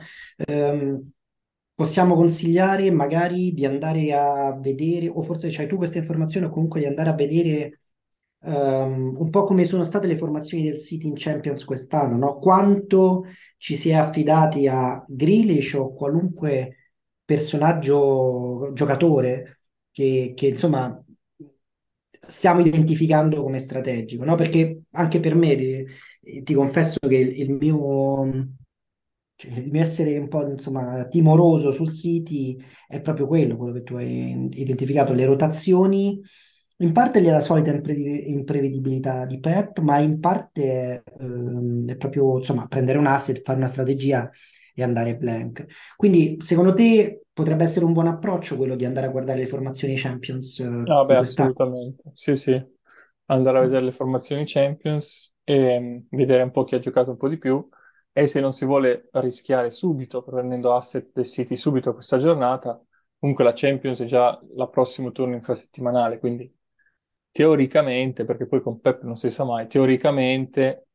Ehm, 0.47 1.11
possiamo 1.75 2.15
consigliare 2.15 2.91
magari 2.91 3.53
di 3.53 3.65
andare 3.67 4.13
a 4.13 4.55
vedere, 4.59 5.09
o 5.09 5.23
forse 5.23 5.49
c'hai 5.51 5.67
tu 5.67 5.77
questa 5.77 5.99
informazione, 5.99 6.47
o 6.47 6.51
comunque 6.51 6.81
di 6.81 6.87
andare 6.87 7.11
a 7.11 7.15
vedere 7.15 7.81
ehm, 8.43 9.17
un 9.19 9.31
po' 9.31 9.45
come 9.45 9.65
sono 9.65 9.83
state 9.83 10.07
le 10.07 10.17
formazioni 10.17 10.65
del 10.65 10.79
City 10.81 11.07
in 11.07 11.15
Champions 11.17 11.65
quest'anno, 11.65 12.17
no? 12.17 12.39
Quanto 12.39 13.25
ci 13.57 13.77
si 13.77 13.91
è 13.91 13.95
affidati 13.95 14.67
a 14.69 15.03
Grealish 15.07 15.75
o 15.75 15.93
qualunque 15.95 16.77
personaggio, 17.25 18.71
giocatore 18.73 19.61
che, 19.91 20.33
che 20.35 20.47
insomma 20.49 21.03
stiamo 22.27 22.61
identificando 22.61 23.43
come 23.43 23.59
strategico, 23.59 24.25
no? 24.25 24.35
Perché 24.35 24.83
anche 24.93 25.21
per 25.21 25.35
me, 25.35 25.55
ti, 25.57 25.87
ti 26.43 26.55
confesso 26.55 26.99
che 27.01 27.17
il, 27.17 27.41
il 27.41 27.51
mio, 27.53 28.49
cioè, 29.37 29.51
il 29.59 29.71
mio 29.71 29.81
essere 29.81 30.19
un 30.19 30.29
po' 30.29 30.47
insomma 30.49 31.07
timoroso 31.09 31.73
sul 31.73 31.91
City 31.91 32.57
è 32.87 33.01
proprio 33.01 33.27
quello, 33.27 33.57
quello 33.57 33.73
che 33.73 33.83
tu 33.83 33.95
hai 33.97 34.49
identificato, 34.61 35.13
le 35.13 35.25
rotazioni. 35.25 36.21
In 36.81 36.93
parte 36.93 37.19
è 37.19 37.23
la 37.23 37.41
solita 37.41 37.71
impre- 37.71 37.93
imprevedibilità 37.93 39.27
di 39.27 39.39
Pep, 39.39 39.81
ma 39.81 39.99
in 39.99 40.19
parte 40.19 41.03
è, 41.03 41.03
ehm, 41.21 41.87
è 41.87 41.97
proprio 41.97 42.39
insomma 42.39 42.67
prendere 42.67 42.97
un 42.97 43.07
asset, 43.07 43.43
fare 43.43 43.59
una 43.59 43.67
strategia 43.67 44.31
e 44.75 44.83
andare 44.83 45.17
blank. 45.17 45.67
Quindi, 45.97 46.39
secondo 46.41 46.73
te 46.73 47.25
potrebbe 47.33 47.65
essere 47.65 47.85
un 47.85 47.93
buon 47.93 48.07
approccio 48.07 48.57
quello 48.57 48.77
di 48.77 48.87
andare 48.87 49.07
a 49.07 49.11
guardare 49.11 49.41
le 49.41 49.47
formazioni 49.47 49.95
Champions 49.97 50.59
eh, 50.61 50.69
No, 50.69 51.05
beh, 51.05 51.17
assolutamente. 51.17 52.03
Sì, 52.15 52.35
sì. 52.35 52.79
Andare 53.27 53.59
a 53.59 53.61
vedere 53.61 53.85
le 53.85 53.93
formazioni 53.93 54.45
Champions 54.47 55.35
e 55.45 55.79
mm, 55.79 55.99
vedere 56.11 56.43
un 56.43 56.51
po' 56.51 56.65
chi 56.65 56.75
ha 56.77 56.79
giocato 56.79 57.11
un 57.11 57.17
po' 57.19 57.29
di 57.29 57.37
più. 57.37 57.67
E 58.13 58.27
se 58.27 58.41
non 58.41 58.53
si 58.53 58.65
vuole 58.65 59.09
rischiare 59.13 59.71
subito, 59.71 60.23
prendendo 60.23 60.75
asset 60.75 61.11
del 61.13 61.27
City 61.27 61.57
subito 61.57 61.93
questa 61.93 62.17
giornata, 62.19 62.83
comunque 63.19 63.45
la 63.45 63.53
Champions 63.55 64.01
è 64.01 64.05
già 64.07 64.41
la 64.57 64.67
prossimo 64.67 65.13
turno 65.13 65.35
infrasettimanale, 65.35 66.19
quindi 66.19 66.53
teoricamente, 67.31 68.25
perché 68.25 68.47
poi 68.47 68.61
con 68.61 68.81
Pep 68.81 69.03
non 69.03 69.17
si 69.17 69.31
sa 69.31 69.45
mai, 69.45 69.67
teoricamente 69.67 70.87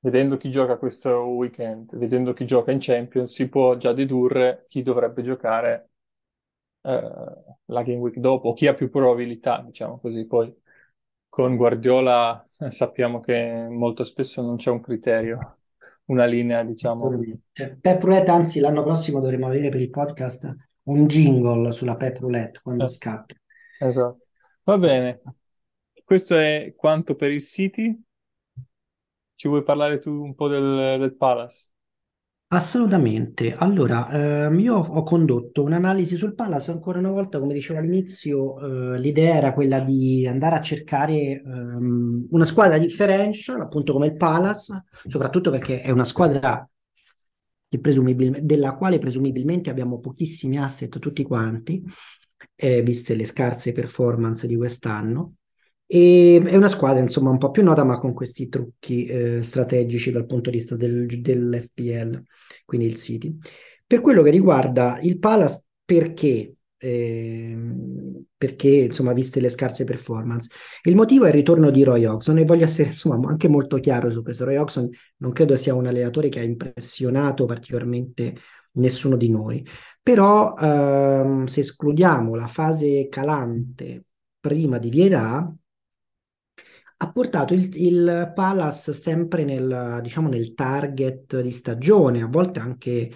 vedendo 0.00 0.36
chi 0.36 0.50
gioca 0.50 0.76
questo 0.76 1.10
weekend, 1.10 1.96
vedendo 1.96 2.32
chi 2.32 2.46
gioca 2.46 2.70
in 2.70 2.78
Champions, 2.80 3.32
si 3.32 3.48
può 3.48 3.76
già 3.76 3.92
dedurre 3.92 4.64
chi 4.68 4.82
dovrebbe 4.82 5.22
giocare 5.22 5.90
eh, 6.82 7.00
la 7.66 7.82
game 7.82 7.98
week 7.98 8.18
dopo, 8.18 8.52
chi 8.52 8.66
ha 8.66 8.74
più 8.74 8.90
probabilità, 8.90 9.62
diciamo 9.64 9.98
così. 9.98 10.26
Poi 10.26 10.54
con 11.28 11.56
Guardiola 11.56 12.46
eh, 12.58 12.70
sappiamo 12.70 13.20
che 13.20 13.66
molto 13.68 14.04
spesso 14.04 14.42
non 14.42 14.56
c'è 14.56 14.70
un 14.70 14.80
criterio, 14.80 15.58
una 16.06 16.24
linea, 16.24 16.62
diciamo. 16.62 17.10
Pep 17.80 18.02
Roulette, 18.02 18.30
anzi, 18.30 18.60
l'anno 18.60 18.82
prossimo 18.82 19.20
dovremo 19.20 19.46
avere 19.46 19.68
per 19.68 19.80
il 19.80 19.90
podcast 19.90 20.54
un 20.84 21.06
jingle 21.06 21.70
sulla 21.72 21.96
Pep 21.96 22.18
Roulette 22.18 22.60
quando 22.62 22.84
eh. 22.84 22.88
scatta. 22.88 23.34
Esatto. 23.78 24.26
Va 24.64 24.78
bene. 24.78 25.20
Questo 26.08 26.38
è 26.38 26.72
quanto 26.74 27.16
per 27.16 27.30
il 27.32 27.42
City. 27.42 28.02
Ci 29.34 29.46
vuoi 29.46 29.62
parlare 29.62 29.98
tu 29.98 30.10
un 30.10 30.34
po' 30.34 30.48
del, 30.48 30.98
del 30.98 31.14
Palace? 31.14 31.68
Assolutamente. 32.50 33.52
Allora, 33.54 34.46
ehm, 34.46 34.58
io 34.58 34.74
ho 34.76 35.02
condotto 35.02 35.62
un'analisi 35.62 36.16
sul 36.16 36.34
Palace 36.34 36.70
ancora 36.70 36.98
una 36.98 37.10
volta, 37.10 37.38
come 37.38 37.52
dicevo 37.52 37.78
all'inizio, 37.78 38.94
eh, 38.94 38.98
l'idea 38.98 39.34
era 39.34 39.52
quella 39.52 39.80
di 39.80 40.26
andare 40.26 40.54
a 40.56 40.62
cercare 40.62 41.42
ehm, 41.42 42.28
una 42.30 42.46
squadra 42.46 42.78
differential, 42.78 43.60
appunto 43.60 43.92
come 43.92 44.06
il 44.06 44.16
Palace, 44.16 44.84
soprattutto 45.06 45.50
perché 45.50 45.82
è 45.82 45.90
una 45.90 46.04
squadra 46.04 46.66
presumibil- 47.78 48.40
della 48.40 48.74
quale 48.76 48.98
presumibilmente 48.98 49.68
abbiamo 49.68 50.00
pochissimi 50.00 50.58
asset 50.58 50.98
tutti 50.98 51.22
quanti, 51.24 51.82
eh, 52.54 52.82
viste 52.82 53.14
le 53.14 53.26
scarse 53.26 53.72
performance 53.72 54.46
di 54.46 54.56
quest'anno. 54.56 55.34
E 55.90 56.42
è 56.44 56.54
una 56.54 56.68
squadra 56.68 57.00
insomma 57.00 57.30
un 57.30 57.38
po' 57.38 57.50
più 57.50 57.62
nota, 57.62 57.82
ma 57.82 57.98
con 57.98 58.12
questi 58.12 58.48
trucchi 58.48 59.06
eh, 59.06 59.42
strategici 59.42 60.10
dal 60.10 60.26
punto 60.26 60.50
di 60.50 60.58
vista 60.58 60.76
del, 60.76 61.06
dell'FPL, 61.06 62.22
quindi 62.66 62.86
il 62.86 62.96
City. 62.96 63.38
Per 63.86 64.02
quello 64.02 64.22
che 64.22 64.28
riguarda 64.30 64.98
il 65.00 65.18
Palace, 65.18 65.64
perché? 65.86 66.52
Eh, 66.76 67.56
perché 68.36 68.68
insomma, 68.68 69.14
viste 69.14 69.40
le 69.40 69.48
scarse 69.48 69.84
performance, 69.84 70.50
il 70.82 70.94
motivo 70.94 71.24
è 71.24 71.28
il 71.28 71.34
ritorno 71.34 71.70
di 71.70 71.82
Roy 71.82 72.04
Hodgson 72.04 72.36
e 72.36 72.44
voglio 72.44 72.64
essere 72.64 72.90
insomma 72.92 73.18
anche 73.26 73.48
molto 73.48 73.78
chiaro 73.78 74.10
su 74.10 74.22
questo. 74.22 74.44
Roy 74.44 74.56
Hodgson 74.56 74.90
non 75.18 75.32
credo 75.32 75.56
sia 75.56 75.74
un 75.74 75.86
allenatore 75.86 76.28
che 76.28 76.40
ha 76.40 76.42
impressionato 76.42 77.46
particolarmente 77.46 78.36
nessuno 78.72 79.16
di 79.16 79.30
noi, 79.30 79.66
però 80.02 80.54
ehm, 80.54 81.46
se 81.46 81.60
escludiamo 81.60 82.34
la 82.34 82.46
fase 82.46 83.08
calante 83.08 84.04
prima 84.38 84.78
di 84.78 84.90
Vieira 84.90 85.50
ha 87.00 87.12
portato 87.12 87.54
il, 87.54 87.70
il 87.74 88.32
Palace 88.34 88.92
sempre 88.92 89.44
nel, 89.44 90.00
diciamo, 90.02 90.28
nel 90.28 90.54
target 90.54 91.40
di 91.40 91.50
stagione, 91.52 92.22
a 92.22 92.26
volte 92.26 92.58
anche 92.58 93.10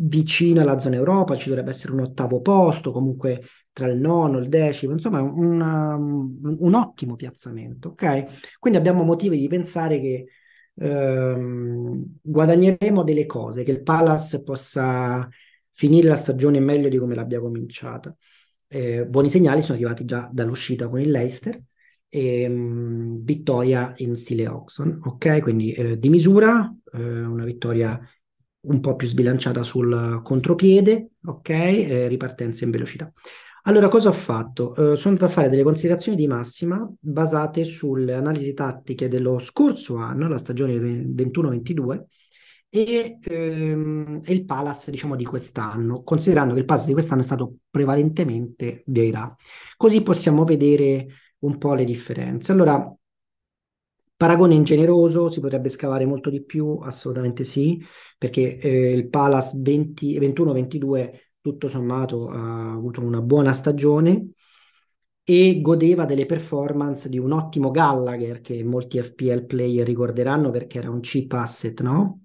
vicino 0.00 0.60
alla 0.60 0.78
zona 0.78 0.96
Europa, 0.96 1.34
ci 1.34 1.48
dovrebbe 1.48 1.70
essere 1.70 1.92
un 1.92 2.00
ottavo 2.00 2.40
posto, 2.40 2.92
comunque 2.92 3.42
tra 3.72 3.88
il 3.88 3.98
nono 3.98 4.38
e 4.38 4.42
il 4.42 4.48
decimo, 4.48 4.92
insomma 4.92 5.20
una, 5.22 5.94
un 5.94 6.74
ottimo 6.74 7.16
piazzamento, 7.16 7.90
ok? 7.90 8.58
Quindi 8.58 8.78
abbiamo 8.78 9.02
motivi 9.02 9.38
di 9.38 9.48
pensare 9.48 10.00
che 10.00 10.26
ehm, 10.74 12.18
guadagneremo 12.20 13.02
delle 13.02 13.26
cose, 13.26 13.62
che 13.62 13.70
il 13.70 13.82
Palace 13.82 14.42
possa 14.42 15.26
finire 15.72 16.08
la 16.08 16.16
stagione 16.16 16.60
meglio 16.60 16.88
di 16.88 16.98
come 16.98 17.14
l'abbia 17.14 17.40
cominciata. 17.40 18.14
Eh, 18.66 19.06
buoni 19.06 19.30
segnali 19.30 19.62
sono 19.62 19.78
arrivati 19.78 20.04
già 20.04 20.28
dall'uscita 20.30 20.88
con 20.88 21.00
il 21.00 21.10
Leicester 21.10 21.58
e 22.08 22.46
um, 22.46 23.22
vittoria 23.22 23.92
in 23.98 24.16
stile 24.16 24.48
Oxon, 24.48 25.00
ok? 25.04 25.40
Quindi 25.42 25.72
eh, 25.72 25.98
di 25.98 26.08
misura, 26.08 26.74
eh, 26.92 27.24
una 27.24 27.44
vittoria 27.44 28.00
un 28.60 28.80
po' 28.80 28.96
più 28.96 29.06
sbilanciata 29.06 29.62
sul 29.62 30.20
contropiede, 30.22 31.10
ok? 31.24 31.48
Eh, 31.48 32.08
ripartenza 32.08 32.64
in 32.64 32.70
velocità. 32.70 33.12
Allora, 33.62 33.88
cosa 33.88 34.08
ho 34.08 34.12
fatto? 34.12 34.70
Uh, 34.70 34.94
sono 34.94 35.14
andato 35.14 35.24
a 35.26 35.28
fare 35.28 35.50
delle 35.50 35.62
considerazioni 35.62 36.16
di 36.16 36.26
massima 36.26 36.90
basate 36.98 37.64
sulle 37.64 38.14
analisi 38.14 38.54
tattiche 38.54 39.08
dello 39.08 39.38
scorso 39.38 39.96
anno, 39.96 40.26
la 40.26 40.38
stagione 40.38 40.74
21-22, 40.78 42.06
e, 42.70 43.18
ehm, 43.22 44.20
il 44.26 44.44
Palace, 44.44 44.90
diciamo, 44.90 45.16
di 45.16 45.24
quest'anno, 45.24 46.02
considerando 46.02 46.54
che 46.54 46.60
il 46.60 46.66
Palace 46.66 46.86
di 46.86 46.92
quest'anno 46.92 47.20
è 47.20 47.24
stato 47.24 47.56
prevalentemente 47.70 48.82
dei 48.86 49.10
Ra. 49.10 49.34
Così 49.76 50.02
possiamo 50.02 50.44
vedere 50.44 51.06
un 51.40 51.58
po' 51.58 51.74
le 51.74 51.84
differenze. 51.84 52.52
Allora, 52.52 52.94
paragone 54.16 54.54
ingeneroso, 54.54 55.28
si 55.30 55.40
potrebbe 55.40 55.68
scavare 55.68 56.04
molto 56.04 56.30
di 56.30 56.42
più? 56.44 56.78
Assolutamente 56.82 57.44
sì, 57.44 57.82
perché 58.16 58.58
eh, 58.58 58.92
il 58.92 59.08
Palace 59.08 59.58
21-22 59.60 61.32
tutto 61.40 61.68
sommato 61.68 62.28
ha 62.28 62.72
avuto 62.72 63.00
una 63.00 63.20
buona 63.22 63.52
stagione 63.52 64.32
e 65.22 65.60
godeva 65.60 66.04
delle 66.04 66.26
performance 66.26 67.08
di 67.08 67.18
un 67.18 67.32
ottimo 67.32 67.70
Gallagher 67.70 68.40
che 68.40 68.64
molti 68.64 69.00
FPL 69.00 69.46
player 69.46 69.86
ricorderanno 69.86 70.50
perché 70.50 70.78
era 70.78 70.90
un 70.90 71.00
cheap 71.00 71.32
asset, 71.32 71.80
no? 71.82 72.22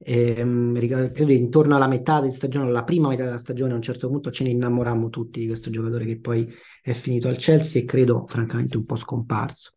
Ehm, 0.00 0.78
credo 1.12 1.32
intorno 1.32 1.74
alla 1.74 1.88
metà 1.88 2.20
di 2.20 2.30
stagione, 2.30 2.68
alla 2.68 2.84
prima 2.84 3.08
metà 3.08 3.24
della 3.24 3.38
stagione, 3.38 3.72
a 3.72 3.76
un 3.76 3.82
certo 3.82 4.08
punto 4.08 4.30
ce 4.30 4.44
ne 4.44 4.50
innamorammo 4.50 5.08
tutti 5.08 5.40
di 5.40 5.46
questo 5.46 5.70
giocatore 5.70 6.04
che 6.04 6.18
poi 6.20 6.48
è 6.82 6.92
finito 6.92 7.28
al 7.28 7.36
Chelsea 7.36 7.82
e 7.82 7.84
credo 7.84 8.24
francamente 8.26 8.76
un 8.76 8.84
po' 8.84 8.96
scomparso. 8.96 9.72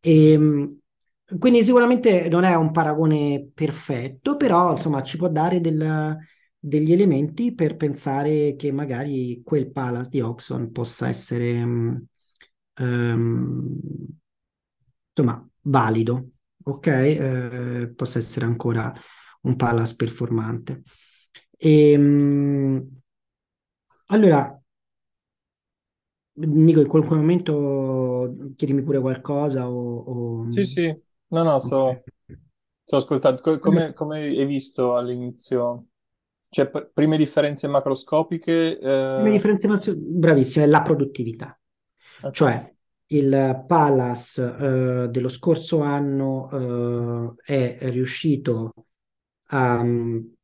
E, 0.00 0.32
ehm, 0.32 0.78
quindi 1.38 1.62
sicuramente 1.62 2.28
non 2.28 2.44
è 2.44 2.54
un 2.54 2.72
paragone 2.72 3.50
perfetto, 3.54 4.36
però 4.36 4.72
insomma 4.72 5.02
ci 5.02 5.16
può 5.16 5.28
dare 5.28 5.60
del, 5.60 6.16
degli 6.58 6.92
elementi 6.92 7.54
per 7.54 7.76
pensare 7.76 8.56
che 8.56 8.72
magari 8.72 9.42
quel 9.44 9.70
Palace 9.70 10.08
di 10.10 10.20
Oxon 10.20 10.72
possa 10.72 11.08
essere 11.08 11.62
um, 11.62 12.04
insomma 15.14 15.48
valido, 15.62 16.30
ok? 16.64 16.86
Eh, 16.86 17.92
possa 17.94 18.18
essere 18.18 18.44
ancora 18.46 18.92
un 19.42 19.56
Palace 19.56 19.94
performante. 19.96 20.82
E, 21.56 21.96
um, 21.96 22.88
allora, 24.06 24.54
Nico, 26.32 26.80
in 26.80 26.86
qualche 26.86 27.14
momento 27.14 28.34
chiedimi 28.56 28.82
pure 28.82 29.00
qualcosa 29.00 29.68
o... 29.68 30.44
o... 30.44 30.50
Sì, 30.50 30.64
sì, 30.64 30.86
no, 31.28 31.42
no, 31.42 31.58
sto, 31.58 32.02
sto 32.82 32.96
ascoltando. 32.96 33.58
Come, 33.58 33.92
come 33.92 34.20
hai 34.20 34.46
visto 34.46 34.96
all'inizio? 34.96 35.86
Cioè, 36.48 36.68
pr- 36.70 36.90
prime 36.92 37.16
differenze 37.16 37.68
macroscopiche... 37.68 38.78
Eh... 38.78 39.16
Prime 39.20 39.30
differenze, 39.30 39.94
bravissime, 39.96 40.66
la 40.66 40.82
produttività. 40.82 41.60
Okay. 42.18 42.32
Cioè, 42.32 42.74
il 43.08 43.64
Palace 43.66 44.42
eh, 44.42 45.08
dello 45.10 45.28
scorso 45.28 45.80
anno 45.80 47.36
eh, 47.44 47.76
è 47.76 47.90
riuscito 47.90 48.72
a 49.52 49.80
um, 49.80 50.34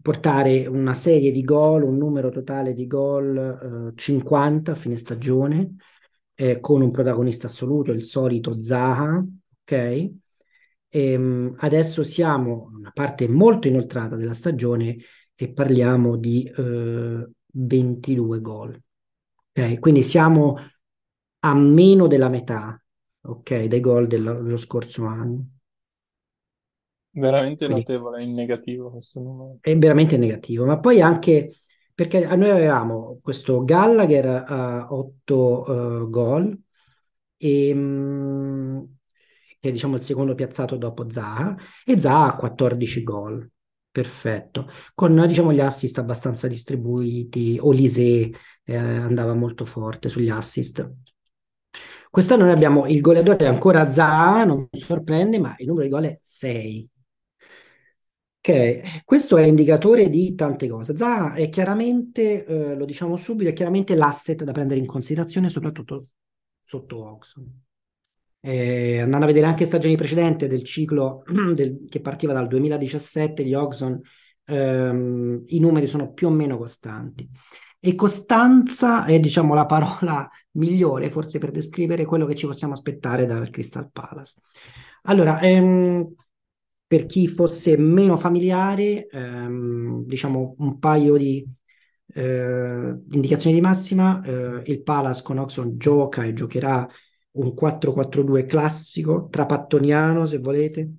portare 0.00 0.66
una 0.66 0.94
serie 0.94 1.30
di 1.30 1.42
gol, 1.42 1.82
un 1.82 1.96
numero 1.96 2.30
totale 2.30 2.72
di 2.74 2.86
gol 2.86 3.92
50 3.94 4.70
eh, 4.70 4.74
a 4.74 4.76
fine 4.76 4.96
stagione, 4.96 5.76
eh, 6.34 6.60
con 6.60 6.80
un 6.80 6.90
protagonista 6.90 7.46
assoluto, 7.46 7.92
il 7.92 8.04
solito 8.04 8.60
Zaha, 8.60 9.24
ok? 9.62 10.10
E, 10.88 11.16
um, 11.16 11.54
adesso 11.58 12.02
siamo 12.02 12.70
a 12.72 12.76
una 12.76 12.90
parte 12.92 13.28
molto 13.28 13.68
inoltrata 13.68 14.16
della 14.16 14.34
stagione 14.34 14.96
e 15.34 15.52
parliamo 15.52 16.16
di 16.16 16.50
22 17.52 18.40
gol. 18.40 18.80
Ok, 19.54 19.78
quindi 19.80 20.02
siamo 20.02 20.56
a 21.40 21.54
meno 21.54 22.06
della 22.06 22.28
metà, 22.28 22.80
ok, 23.22 23.64
dei 23.64 23.80
gol 23.80 24.06
dello, 24.06 24.40
dello 24.42 24.56
scorso 24.56 25.04
anno. 25.04 25.46
Veramente 27.14 27.66
Quindi, 27.66 27.84
notevole 27.86 28.22
in 28.22 28.32
negativo 28.32 28.90
questo 28.90 29.20
numero. 29.20 29.58
È 29.60 29.76
veramente 29.76 30.16
negativo, 30.16 30.64
ma 30.64 30.78
poi 30.78 31.02
anche 31.02 31.54
perché 31.94 32.24
noi 32.36 32.48
avevamo 32.48 33.18
questo 33.22 33.64
Gallagher 33.64 34.44
a 34.46 34.86
8 34.90 35.34
uh, 35.34 36.10
gol, 36.10 36.58
e, 37.36 37.72
um, 37.72 38.96
che 39.60 39.68
è 39.68 39.72
diciamo 39.72 39.96
il 39.96 40.02
secondo 40.02 40.34
piazzato 40.34 40.76
dopo 40.76 41.10
Zaha, 41.10 41.54
e 41.84 42.00
Zaha 42.00 42.32
a 42.32 42.36
14 42.36 43.02
gol. 43.02 43.50
Perfetto, 43.90 44.70
con 44.94 45.22
diciamo 45.26 45.52
gli 45.52 45.60
assist 45.60 45.98
abbastanza 45.98 46.48
distribuiti, 46.48 47.58
Olise 47.60 48.30
eh, 48.64 48.74
andava 48.74 49.34
molto 49.34 49.66
forte 49.66 50.08
sugli 50.08 50.30
assist. 50.30 50.90
Quest'anno 52.10 52.44
noi 52.44 52.52
abbiamo 52.52 52.86
il 52.86 53.02
goleadore 53.02 53.46
ancora 53.46 53.90
Zaha, 53.90 54.44
non 54.44 54.66
sorprende, 54.72 55.38
ma 55.38 55.54
il 55.58 55.66
numero 55.66 55.84
di 55.84 55.90
gol 55.90 56.04
è 56.04 56.18
6 56.18 56.90
che 58.42 59.02
questo 59.04 59.36
è 59.36 59.44
indicatore 59.44 60.10
di 60.10 60.34
tante 60.34 60.66
cose. 60.68 60.96
Zaha 60.96 61.34
è 61.34 61.48
chiaramente, 61.48 62.44
eh, 62.44 62.74
lo 62.74 62.84
diciamo 62.84 63.16
subito, 63.16 63.48
è 63.48 63.52
chiaramente 63.52 63.94
l'asset 63.94 64.42
da 64.42 64.50
prendere 64.50 64.80
in 64.80 64.86
considerazione, 64.86 65.48
soprattutto 65.48 66.08
sotto 66.60 67.08
Oxon. 67.08 67.60
Eh, 68.40 68.98
andando 68.98 69.26
a 69.26 69.28
vedere 69.28 69.46
anche 69.46 69.64
stagioni 69.64 69.94
precedenti 69.94 70.48
del 70.48 70.64
ciclo 70.64 71.22
del, 71.54 71.86
che 71.88 72.00
partiva 72.00 72.32
dal 72.32 72.48
2017, 72.48 73.44
gli 73.44 73.54
Oxon, 73.54 74.00
ehm, 74.46 75.44
i 75.46 75.60
numeri 75.60 75.86
sono 75.86 76.12
più 76.12 76.26
o 76.26 76.30
meno 76.30 76.58
costanti. 76.58 77.28
E 77.78 77.94
costanza 77.94 79.04
è, 79.04 79.20
diciamo, 79.20 79.54
la 79.54 79.66
parola 79.66 80.28
migliore 80.58 81.10
forse 81.10 81.38
per 81.38 81.52
descrivere 81.52 82.04
quello 82.04 82.26
che 82.26 82.34
ci 82.34 82.46
possiamo 82.46 82.72
aspettare 82.72 83.24
dal 83.24 83.50
Crystal 83.50 83.88
Palace. 83.88 84.40
Allora, 85.02 85.38
ehm, 85.38 86.12
per 86.92 87.06
chi 87.06 87.26
fosse 87.26 87.78
meno 87.78 88.18
familiare, 88.18 89.06
ehm, 89.06 90.04
diciamo 90.04 90.56
un 90.58 90.78
paio 90.78 91.16
di 91.16 91.42
eh, 92.12 92.94
indicazioni 93.12 93.54
di 93.56 93.62
massima, 93.62 94.20
eh, 94.22 94.62
il 94.66 94.82
Palace 94.82 95.22
con 95.22 95.38
Oxon 95.38 95.78
gioca 95.78 96.22
e 96.22 96.34
giocherà 96.34 96.86
un 97.32 97.54
4-4-2 97.54 98.44
classico, 98.44 99.28
trapattoniano 99.30 100.26
se 100.26 100.36
volete, 100.36 100.90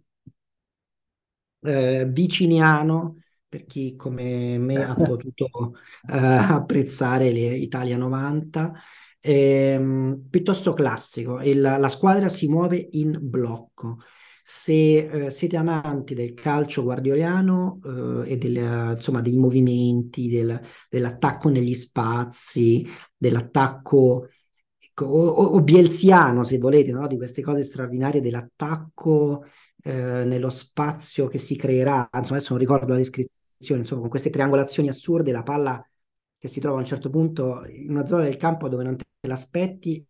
eh, 1.61 2.07
viciniano 2.09 3.17
per 3.47 3.65
chi 3.65 3.95
come 3.95 4.57
me 4.57 4.83
ha 4.83 4.95
potuto 4.97 5.75
eh, 6.09 6.17
apprezzare 6.17 7.31
le 7.31 7.55
Italia 7.55 7.97
90, 7.97 8.73
ehm, 9.19 10.25
piuttosto 10.27 10.73
classico. 10.73 11.39
Il, 11.39 11.61
la 11.61 11.89
squadra 11.89 12.29
si 12.29 12.47
muove 12.47 12.87
in 12.93 13.15
blocco 13.21 13.99
se 14.43 15.25
eh, 15.27 15.31
siete 15.31 15.55
amanti 15.55 16.13
del 16.13 16.33
calcio 16.33 16.83
guardioliano 16.83 17.79
eh, 18.25 18.33
e 18.33 18.37
del, 18.37 18.95
insomma, 18.95 19.21
dei 19.21 19.37
movimenti, 19.37 20.29
del, 20.29 20.59
dell'attacco 20.89 21.49
negli 21.49 21.73
spazi, 21.73 22.85
dell'attacco 23.15 24.27
ecco, 24.77 25.05
o, 25.05 25.27
o, 25.27 25.61
bielsiano, 25.61 26.43
se 26.43 26.57
volete, 26.57 26.91
no? 26.91 27.07
di 27.07 27.17
queste 27.17 27.41
cose 27.41 27.63
straordinarie 27.63 28.21
dell'attacco 28.21 29.45
eh, 29.83 30.23
nello 30.25 30.49
spazio 30.49 31.27
che 31.27 31.37
si 31.37 31.55
creerà, 31.55 32.09
insomma 32.13 32.37
adesso 32.37 32.53
non 32.53 32.59
ricordo 32.59 32.91
la 32.93 32.97
descrizione, 32.97 33.81
insomma 33.81 34.01
con 34.01 34.09
queste 34.09 34.29
triangolazioni 34.29 34.89
assurde, 34.89 35.31
la 35.31 35.43
palla 35.43 35.85
che 36.37 36.47
si 36.49 36.59
trova 36.59 36.75
a 36.77 36.79
un 36.79 36.85
certo 36.85 37.09
punto 37.09 37.63
in 37.67 37.91
una 37.91 38.05
zona 38.05 38.23
del 38.23 38.35
campo 38.37 38.67
dove 38.67 38.83
non 38.83 38.97
te 38.97 39.05
l'aspetti 39.27 40.05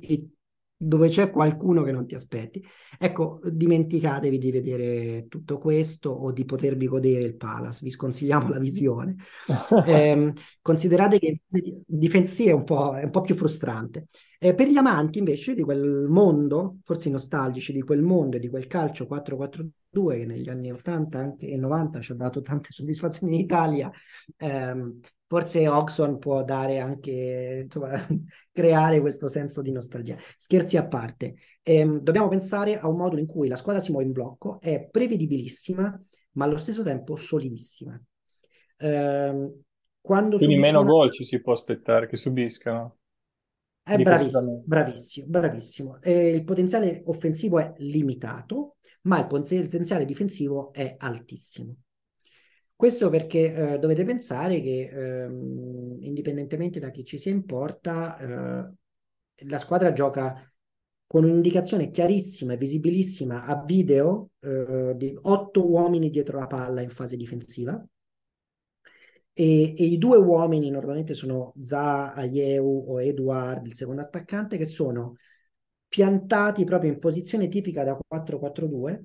e 0.00 0.28
dove 0.76 1.08
c'è 1.08 1.30
qualcuno 1.30 1.82
che 1.82 1.92
non 1.92 2.06
ti 2.06 2.14
aspetti. 2.14 2.64
Ecco, 2.98 3.40
dimenticatevi 3.44 4.38
di 4.38 4.50
vedere 4.50 5.26
tutto 5.28 5.58
questo 5.58 6.10
o 6.10 6.32
di 6.32 6.44
potervi 6.44 6.86
godere 6.86 7.24
il 7.24 7.36
Palace, 7.36 7.80
vi 7.84 7.90
sconsigliamo 7.90 8.48
la 8.48 8.58
visione. 8.58 9.16
eh, 9.86 10.32
considerate 10.60 11.18
che 11.18 11.40
difensiva 11.86 12.50
è 12.50 12.54
un 12.54 12.64
po', 12.64 12.94
è 12.94 13.04
un 13.04 13.10
po 13.10 13.20
più 13.20 13.34
frustrante. 13.34 14.08
Eh, 14.38 14.52
per 14.52 14.68
gli 14.68 14.76
amanti 14.76 15.18
invece 15.18 15.54
di 15.54 15.62
quel 15.62 16.06
mondo, 16.08 16.78
forse 16.82 17.08
nostalgici 17.08 17.72
di 17.72 17.80
quel 17.82 18.02
mondo 18.02 18.36
e 18.36 18.40
di 18.40 18.50
quel 18.50 18.66
calcio 18.66 19.06
4-4-2 19.06 20.18
che 20.18 20.26
negli 20.26 20.50
anni 20.50 20.70
80 20.70 21.18
anche, 21.18 21.48
e 21.48 21.56
90 21.56 22.00
ci 22.00 22.12
ha 22.12 22.14
dato 22.14 22.42
tante 22.42 22.68
soddisfazioni 22.70 23.34
in 23.36 23.40
Italia, 23.40 23.90
ehm, 24.36 25.00
forse 25.34 25.66
Oxon 25.66 26.18
può 26.20 26.44
dare 26.44 26.78
anche, 26.78 27.62
insomma, 27.64 27.90
creare 28.52 29.00
questo 29.00 29.26
senso 29.26 29.62
di 29.62 29.72
nostalgia. 29.72 30.16
Scherzi 30.36 30.76
a 30.76 30.86
parte, 30.86 31.34
ehm, 31.60 31.98
dobbiamo 31.98 32.28
pensare 32.28 32.78
a 32.78 32.86
un 32.86 32.96
modulo 32.96 33.20
in 33.20 33.26
cui 33.26 33.48
la 33.48 33.56
squadra 33.56 33.82
si 33.82 33.90
muove 33.90 34.06
in 34.06 34.12
blocco, 34.12 34.60
è 34.60 34.88
prevedibilissima, 34.88 36.00
ma 36.34 36.44
allo 36.44 36.56
stesso 36.56 36.84
tempo 36.84 37.16
solidissima. 37.16 38.00
Ehm, 38.76 39.62
quando 40.00 40.36
Quindi 40.36 40.56
meno 40.56 40.82
una... 40.82 40.88
gol 40.88 41.10
ci 41.10 41.24
si 41.24 41.40
può 41.40 41.52
aspettare 41.52 42.06
che 42.06 42.16
subiscano. 42.16 42.98
È 43.82 43.96
bravissimo, 43.96 44.62
bravissimo, 44.64 45.26
bravissimo. 45.26 46.00
Eh, 46.00 46.28
il 46.28 46.44
potenziale 46.44 47.02
offensivo 47.06 47.58
è 47.58 47.74
limitato, 47.78 48.76
ma 49.02 49.18
il 49.18 49.26
potenziale 49.26 50.04
difensivo 50.04 50.72
è 50.72 50.94
altissimo. 50.96 51.74
Questo 52.76 53.08
perché 53.08 53.74
eh, 53.74 53.78
dovete 53.78 54.04
pensare 54.04 54.60
che 54.60 54.88
ehm, 54.92 55.98
indipendentemente 56.00 56.80
da 56.80 56.90
chi 56.90 57.04
ci 57.04 57.18
sia 57.18 57.30
in 57.30 57.44
porta, 57.44 58.18
eh, 58.18 58.72
la 59.46 59.58
squadra 59.58 59.92
gioca 59.92 60.52
con 61.06 61.24
un'indicazione 61.24 61.90
chiarissima 61.90 62.54
e 62.54 62.56
visibilissima 62.56 63.44
a 63.44 63.62
video 63.62 64.30
eh, 64.40 64.94
di 64.96 65.16
otto 65.22 65.68
uomini 65.68 66.10
dietro 66.10 66.38
la 66.38 66.46
palla 66.46 66.80
in 66.80 66.90
fase 66.90 67.16
difensiva. 67.16 67.84
E, 69.36 69.74
e, 69.76 69.84
i 69.84 69.98
due 69.98 70.16
uomini 70.16 70.70
normalmente 70.70 71.14
sono 71.14 71.54
Za, 71.60 72.14
Ayew 72.14 72.84
o 72.88 73.02
Eduard, 73.02 73.66
il 73.66 73.74
secondo 73.74 74.00
attaccante, 74.00 74.56
che 74.56 74.66
sono 74.66 75.16
piantati 75.88 76.64
proprio 76.64 76.92
in 76.92 76.98
posizione 76.98 77.48
tipica 77.48 77.84
da 77.84 77.96
4-4-2, 78.06 79.02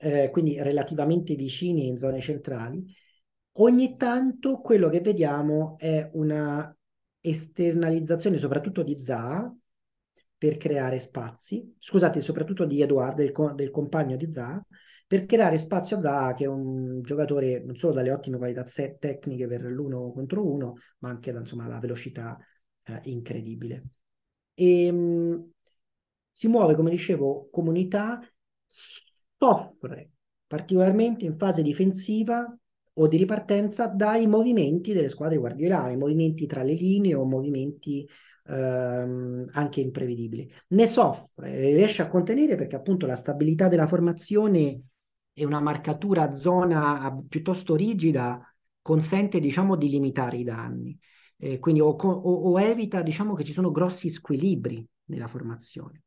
eh, 0.00 0.30
quindi 0.30 0.60
relativamente 0.62 1.34
vicini 1.34 1.86
in 1.86 1.98
zone 1.98 2.20
centrali. 2.20 2.82
Ogni 3.58 3.96
tanto 3.96 4.60
quello 4.60 4.88
che 4.88 5.00
vediamo 5.00 5.76
è 5.78 6.08
una 6.14 6.74
esternalizzazione 7.20 8.38
soprattutto 8.38 8.82
di 8.82 9.00
Za 9.00 9.54
per 10.38 10.56
creare 10.56 10.98
spazi, 11.00 11.76
scusate, 11.78 12.22
soprattutto 12.22 12.64
di 12.64 12.80
Eduard, 12.80 13.16
del, 13.16 13.32
del 13.54 13.70
compagno 13.70 14.16
di 14.16 14.30
Za, 14.30 14.64
per 15.06 15.26
creare 15.26 15.58
spazio 15.58 15.98
a 15.98 16.00
Za, 16.00 16.34
che 16.34 16.44
è 16.44 16.48
un 16.48 17.02
giocatore 17.02 17.62
non 17.62 17.76
solo 17.76 17.92
dalle 17.92 18.10
ottime 18.10 18.38
qualità 18.38 18.64
tecniche 18.98 19.46
per 19.46 19.62
l'uno 19.62 20.12
contro 20.12 20.46
uno, 20.50 20.76
ma 21.00 21.10
anche 21.10 21.30
insomma, 21.30 21.66
la 21.66 21.78
velocità 21.78 22.38
eh, 22.84 23.00
incredibile. 23.04 23.84
E, 24.54 24.84
ehm, 24.86 24.96
mh, 24.96 25.50
si 26.32 26.48
muove, 26.48 26.74
come 26.74 26.90
dicevo, 26.90 27.48
comunità, 27.50 28.18
soffre 29.40 30.10
particolarmente 30.46 31.24
in 31.24 31.38
fase 31.38 31.62
difensiva 31.62 32.54
o 32.92 33.06
di 33.06 33.16
ripartenza 33.16 33.86
dai 33.86 34.26
movimenti 34.26 34.92
delle 34.92 35.08
squadre 35.08 35.38
guardiolane, 35.38 35.96
movimenti 35.96 36.44
tra 36.46 36.62
le 36.62 36.74
linee 36.74 37.14
o 37.14 37.24
movimenti 37.24 38.06
ehm, 38.46 39.48
anche 39.52 39.80
imprevedibili. 39.80 40.52
Ne 40.68 40.86
soffre, 40.86 41.72
riesce 41.72 42.02
a 42.02 42.08
contenere 42.08 42.56
perché 42.56 42.76
appunto 42.76 43.06
la 43.06 43.14
stabilità 43.14 43.68
della 43.68 43.86
formazione 43.86 44.82
e 45.32 45.44
una 45.46 45.60
marcatura 45.60 46.24
a 46.24 46.32
zona 46.34 47.16
piuttosto 47.26 47.74
rigida 47.74 48.44
consente 48.82 49.40
diciamo 49.40 49.76
di 49.76 49.88
limitare 49.88 50.36
i 50.36 50.44
danni. 50.44 50.98
Eh, 51.38 51.58
quindi 51.58 51.80
o, 51.80 51.90
o, 51.90 52.32
o 52.50 52.60
evita 52.60 53.00
diciamo 53.00 53.34
che 53.34 53.44
ci 53.44 53.52
sono 53.52 53.70
grossi 53.70 54.10
squilibri 54.10 54.86
nella 55.04 55.28
formazione. 55.28 56.02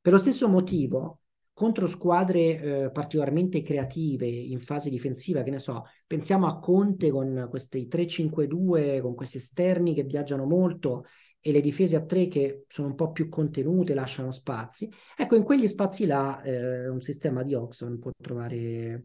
Per 0.00 0.12
lo 0.12 0.18
stesso 0.18 0.48
motivo, 0.48 1.20
contro 1.56 1.86
squadre 1.86 2.40
eh, 2.60 2.90
particolarmente 2.90 3.62
creative 3.62 4.26
in 4.26 4.60
fase 4.60 4.90
difensiva, 4.90 5.42
che 5.42 5.48
ne 5.48 5.58
so, 5.58 5.84
pensiamo 6.06 6.46
a 6.46 6.58
Conte 6.58 7.10
con 7.10 7.46
questi 7.48 7.88
3-5-2, 7.88 9.00
con 9.00 9.14
questi 9.14 9.38
esterni 9.38 9.94
che 9.94 10.02
viaggiano 10.02 10.44
molto 10.44 11.06
e 11.40 11.52
le 11.52 11.62
difese 11.62 11.96
a 11.96 12.04
tre 12.04 12.28
che 12.28 12.64
sono 12.68 12.88
un 12.88 12.94
po' 12.94 13.10
più 13.10 13.30
contenute, 13.30 13.94
lasciano 13.94 14.32
spazi. 14.32 14.86
Ecco, 15.16 15.34
in 15.34 15.44
quegli 15.44 15.66
spazi 15.66 16.04
là 16.04 16.42
eh, 16.42 16.88
un 16.88 17.00
sistema 17.00 17.42
di 17.42 17.54
Oxon 17.54 18.00
può 18.00 18.10
trovare 18.22 19.04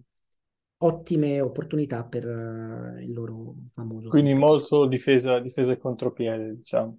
ottime 0.80 1.40
opportunità 1.40 2.04
per 2.04 2.26
uh, 2.26 3.00
il 3.00 3.14
loro 3.14 3.56
famoso. 3.74 4.10
Quindi 4.10 4.34
molto 4.34 4.88
difesa, 4.88 5.40
difesa 5.40 5.72
e 5.72 5.78
contropiede, 5.78 6.58
diciamo. 6.58 6.98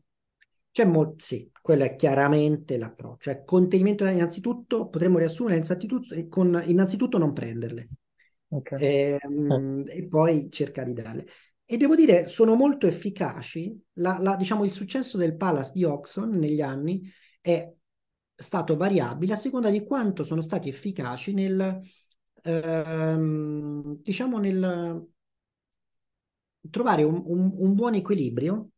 C'è 0.72 0.86
molto, 0.86 1.16
sì, 1.18 1.50
quello 1.60 1.84
è 1.84 1.96
chiaramente 1.96 2.78
l'approccio. 2.78 3.30
Cioè, 3.30 3.44
contenimento 3.44 4.06
innanzitutto, 4.06 4.88
potremmo 4.88 5.18
riassumere 5.18 5.56
innanzitutto, 5.56 6.28
con 6.28 6.62
innanzitutto 6.64 7.18
non 7.18 7.34
prenderle. 7.34 7.88
Okay. 8.48 8.80
E, 8.80 9.18
eh. 9.20 9.96
e, 9.98 10.08
poi 10.08 10.50
cercare 10.50 10.92
di 10.94 11.02
darle. 11.02 11.26
E 11.66 11.76
devo 11.76 11.94
dire, 11.94 12.26
sono 12.26 12.54
molto 12.54 12.86
efficaci. 12.86 13.78
La, 13.94 14.16
la, 14.18 14.34
diciamo, 14.36 14.64
il 14.64 14.72
successo 14.72 15.18
del 15.18 15.36
Palace 15.36 15.72
di 15.74 15.84
Oxon 15.84 16.30
negli 16.30 16.62
anni 16.62 17.02
è 17.42 17.70
stato 18.34 18.74
variabile 18.76 19.34
a 19.34 19.36
seconda 19.36 19.68
di 19.68 19.84
quanto 19.84 20.24
sono 20.24 20.40
stati 20.40 20.70
efficaci 20.70 21.34
nel, 21.34 21.80
ehm, 22.42 24.00
diciamo, 24.00 24.38
nel 24.38 25.06
trovare 26.70 27.02
un, 27.02 27.22
un, 27.26 27.50
un 27.56 27.74
buon 27.74 27.94
equilibrio 27.94 28.71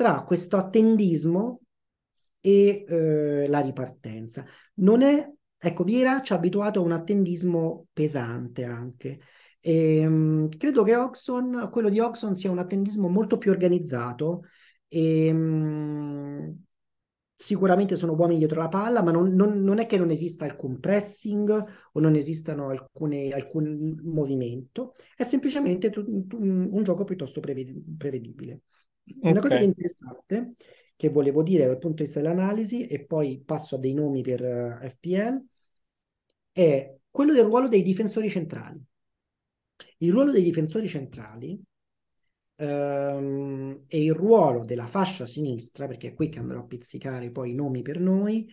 tra 0.00 0.22
questo 0.22 0.56
attendismo 0.56 1.60
e 2.40 2.86
eh, 2.88 3.46
la 3.48 3.60
ripartenza. 3.60 4.46
Non 4.76 5.02
è, 5.02 5.30
ecco, 5.58 5.84
Viera 5.84 6.22
ci 6.22 6.32
ha 6.32 6.36
abituato 6.36 6.80
a 6.80 6.82
un 6.82 6.92
attendismo 6.92 7.88
pesante 7.92 8.64
anche. 8.64 9.20
E, 9.60 9.96
ehm, 9.98 10.48
credo 10.56 10.84
che 10.84 10.96
Oxon, 10.96 11.68
quello 11.70 11.90
di 11.90 12.00
Oxon 12.00 12.34
sia 12.34 12.50
un 12.50 12.60
attendismo 12.60 13.08
molto 13.08 13.36
più 13.36 13.50
organizzato 13.50 14.44
e, 14.88 15.30
mh, 15.34 16.64
sicuramente 17.36 17.94
sono 17.96 18.14
buoni 18.14 18.38
dietro 18.38 18.58
la 18.58 18.68
palla, 18.68 19.02
ma 19.02 19.10
non, 19.10 19.34
non, 19.34 19.62
non, 19.62 19.80
è 19.80 19.84
che 19.86 19.98
non 19.98 20.10
esista 20.10 20.46
alcun 20.46 20.80
pressing 20.80 21.64
o 21.92 22.00
non 22.00 22.14
esistano 22.14 22.70
alcune, 22.70 23.32
alcun 23.32 24.00
movimento, 24.02 24.94
è 25.14 25.24
semplicemente 25.24 25.92
un, 25.96 26.68
un 26.72 26.82
gioco 26.84 27.04
piuttosto 27.04 27.40
prevedibile. 27.40 28.62
Una 29.20 29.38
okay. 29.38 29.42
cosa 29.42 29.58
interessante 29.60 30.54
che 31.00 31.08
volevo 31.08 31.42
dire 31.42 31.64
dal 31.64 31.78
punto 31.78 31.96
di 31.96 32.02
vista 32.02 32.20
dell'analisi, 32.20 32.86
e 32.86 33.06
poi 33.06 33.42
passo 33.42 33.76
a 33.76 33.78
dei 33.78 33.94
nomi 33.94 34.20
per 34.20 34.42
uh, 34.42 34.84
eh, 34.84 34.90
FPL, 34.90 35.44
è 36.52 36.94
quello 37.10 37.32
del 37.32 37.44
ruolo 37.44 37.68
dei 37.68 37.82
difensori 37.82 38.28
centrali. 38.28 38.78
Il 39.98 40.12
ruolo 40.12 40.30
dei 40.30 40.42
difensori 40.42 40.86
centrali 40.88 41.58
um, 42.56 43.82
e 43.86 44.04
il 44.04 44.12
ruolo 44.12 44.64
della 44.64 44.86
fascia 44.86 45.24
sinistra, 45.24 45.86
perché 45.86 46.08
è 46.08 46.12
qui 46.12 46.28
che 46.28 46.38
andrò 46.38 46.60
a 46.60 46.66
pizzicare 46.66 47.30
poi 47.30 47.52
i 47.52 47.54
nomi 47.54 47.80
per 47.80 47.98
noi, 47.98 48.46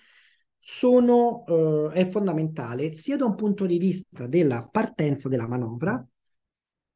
sono, 0.58 1.44
uh, 1.46 1.90
è 1.90 2.08
fondamentale 2.08 2.94
sia 2.94 3.18
da 3.18 3.26
un 3.26 3.36
punto 3.36 3.66
di 3.66 3.78
vista 3.78 4.26
della 4.26 4.68
partenza 4.72 5.28
della 5.28 5.50
manovra, 5.50 6.02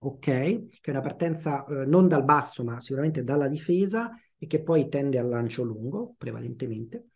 ok? 0.04 0.20
Che 0.20 0.80
è 0.82 0.90
una 0.90 1.02
partenza 1.02 1.66
eh, 1.66 1.86
non 1.86 2.08
dal 2.08 2.24
basso, 2.24 2.64
ma 2.64 2.80
sicuramente 2.82 3.24
dalla 3.24 3.48
difesa 3.48 4.12
e 4.38 4.48
che 4.48 4.64
poi 4.64 4.90
tende 4.90 5.20
al 5.20 5.28
lancio 5.28 5.64
lungo, 5.64 6.16
prevalentemente. 6.18 7.10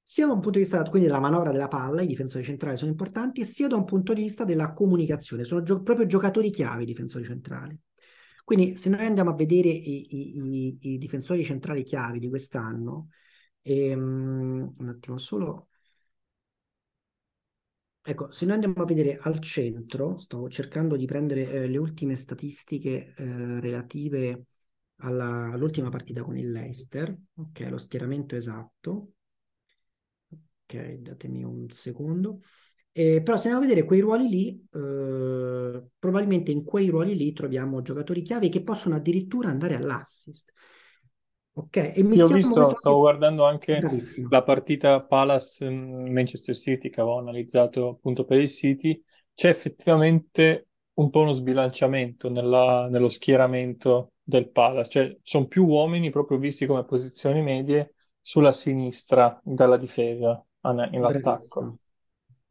Sia 0.00 0.26
da 0.26 0.32
un 0.34 0.40
punto 0.40 0.58
di 0.58 0.64
vista 0.64 0.82
quindi 0.82 1.08
della 1.08 1.20
manovra 1.20 1.50
della 1.50 1.68
palla, 1.68 2.02
i 2.02 2.06
difensori 2.06 2.44
centrali 2.44 2.76
sono 2.76 2.90
importanti, 2.90 3.44
sia 3.44 3.68
da 3.68 3.76
un 3.76 3.84
punto 3.84 4.12
di 4.12 4.22
vista 4.22 4.44
della 4.44 4.72
comunicazione, 4.72 5.44
sono 5.44 5.62
gio- 5.62 5.82
proprio 5.82 6.06
giocatori 6.06 6.50
chiave 6.50 6.82
i 6.82 6.86
difensori 6.86 7.24
centrali. 7.24 7.76
Quindi 8.44 8.76
se 8.76 8.90
noi 8.90 9.06
andiamo 9.06 9.30
a 9.30 9.34
vedere 9.34 9.68
i, 9.68 10.36
i, 10.36 10.78
i, 10.80 10.98
difensori 10.98 11.42
centrali 11.44 11.82
chiavi 11.82 12.18
di 12.18 12.28
quest'anno, 12.28 13.08
ehm, 13.62 14.74
un 14.78 14.88
attimo 14.88 15.16
solo, 15.18 15.68
Ecco, 18.06 18.30
se 18.32 18.44
noi 18.44 18.54
andiamo 18.54 18.82
a 18.82 18.84
vedere 18.84 19.16
al 19.18 19.38
centro, 19.40 20.18
stavo 20.18 20.48
cercando 20.50 20.94
di 20.96 21.06
prendere 21.06 21.50
eh, 21.50 21.66
le 21.68 21.78
ultime 21.78 22.14
statistiche 22.16 23.14
eh, 23.16 23.60
relative 23.60 24.44
alla, 24.96 25.50
all'ultima 25.52 25.88
partita 25.88 26.22
con 26.22 26.36
il 26.36 26.50
Leicester, 26.50 27.16
ok, 27.36 27.60
lo 27.70 27.78
schieramento 27.78 28.36
esatto. 28.36 29.12
Ok, 30.66 30.94
datemi 30.98 31.44
un 31.44 31.68
secondo. 31.70 32.40
Eh, 32.92 33.22
però 33.22 33.36
se 33.36 33.48
andiamo 33.48 33.58
a 33.64 33.68
vedere 33.68 33.84
quei 33.86 34.00
ruoli 34.00 34.28
lì, 34.28 34.66
eh, 34.72 35.82
probabilmente 35.98 36.50
in 36.52 36.64
quei 36.64 36.88
ruoli 36.88 37.16
lì 37.16 37.32
troviamo 37.32 37.82
giocatori 37.82 38.22
chiave 38.22 38.48
che 38.48 38.62
possono 38.62 38.94
addirittura 38.96 39.48
andare 39.50 39.74
all'assist. 39.76 40.52
Ok, 41.56 41.76
e 41.96 42.02
mi 42.02 42.16
sì, 42.16 42.20
ho 42.20 42.28
visto, 42.28 42.74
stavo 42.74 42.98
guardando 42.98 43.44
anche 43.46 43.80
Bravissimo. 43.80 44.28
la 44.28 44.42
partita 44.42 45.02
Palace-Manchester 45.02 46.56
City 46.56 46.90
che 46.90 47.00
avevo 47.00 47.18
analizzato 47.18 47.88
appunto 47.90 48.24
per 48.24 48.38
il 48.40 48.48
City. 48.48 49.00
C'è 49.34 49.48
effettivamente 49.48 50.68
un 50.94 51.10
po' 51.10 51.20
uno 51.20 51.32
sbilanciamento 51.32 52.28
nella, 52.30 52.88
nello 52.88 53.08
schieramento 53.08 54.12
del 54.22 54.50
Palace, 54.50 54.90
cioè 54.90 55.18
sono 55.22 55.46
più 55.46 55.66
uomini 55.66 56.10
proprio 56.10 56.38
visti 56.38 56.66
come 56.66 56.84
posizioni 56.84 57.42
medie 57.42 57.94
sulla 58.20 58.52
sinistra 58.52 59.38
dalla 59.42 59.76
difesa 59.76 60.44
in 60.92 61.04
attacco. 61.04 61.78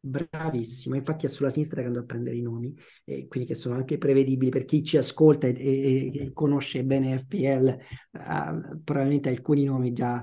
Bravissimo, 0.06 0.96
infatti 0.96 1.24
è 1.24 1.30
sulla 1.30 1.48
sinistra 1.48 1.80
che 1.80 1.86
andrò 1.86 2.02
a 2.02 2.04
prendere 2.04 2.36
i 2.36 2.42
nomi, 2.42 2.76
e 3.04 3.26
quindi 3.26 3.48
che 3.48 3.54
sono 3.54 3.74
anche 3.74 3.96
prevedibili 3.96 4.50
per 4.50 4.66
chi 4.66 4.84
ci 4.84 4.98
ascolta 4.98 5.46
e, 5.46 5.54
e, 5.56 6.10
e 6.14 6.32
conosce 6.34 6.84
bene 6.84 7.18
FPL, 7.20 7.68
eh, 7.68 8.80
probabilmente 8.84 9.30
alcuni 9.30 9.64
nomi 9.64 9.94
già 9.94 10.22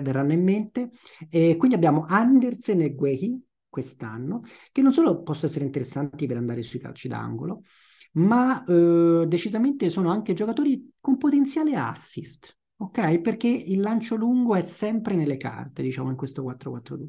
verranno 0.00 0.32
in 0.32 0.42
mente. 0.42 0.88
E 1.28 1.56
quindi 1.58 1.76
abbiamo 1.76 2.06
Andersen 2.08 2.80
e 2.80 2.94
Guehi 2.94 3.38
quest'anno, 3.68 4.40
che 4.72 4.80
non 4.80 4.94
solo 4.94 5.22
possono 5.22 5.48
essere 5.48 5.66
interessanti 5.66 6.26
per 6.26 6.38
andare 6.38 6.62
sui 6.62 6.78
calci 6.78 7.06
d'angolo, 7.06 7.64
ma 8.12 8.64
uh, 8.66 9.26
decisamente 9.26 9.90
sono 9.90 10.10
anche 10.10 10.32
giocatori 10.32 10.90
con 10.98 11.18
potenziale 11.18 11.76
assist, 11.76 12.56
ok? 12.78 13.20
Perché 13.20 13.48
il 13.48 13.80
lancio 13.80 14.16
lungo 14.16 14.54
è 14.54 14.62
sempre 14.62 15.16
nelle 15.16 15.36
carte, 15.36 15.82
diciamo, 15.82 16.08
in 16.08 16.16
questo 16.16 16.42
4-4-2. 16.42 17.08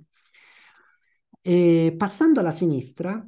E 1.41 1.95
passando 1.97 2.39
alla 2.39 2.51
sinistra, 2.51 3.25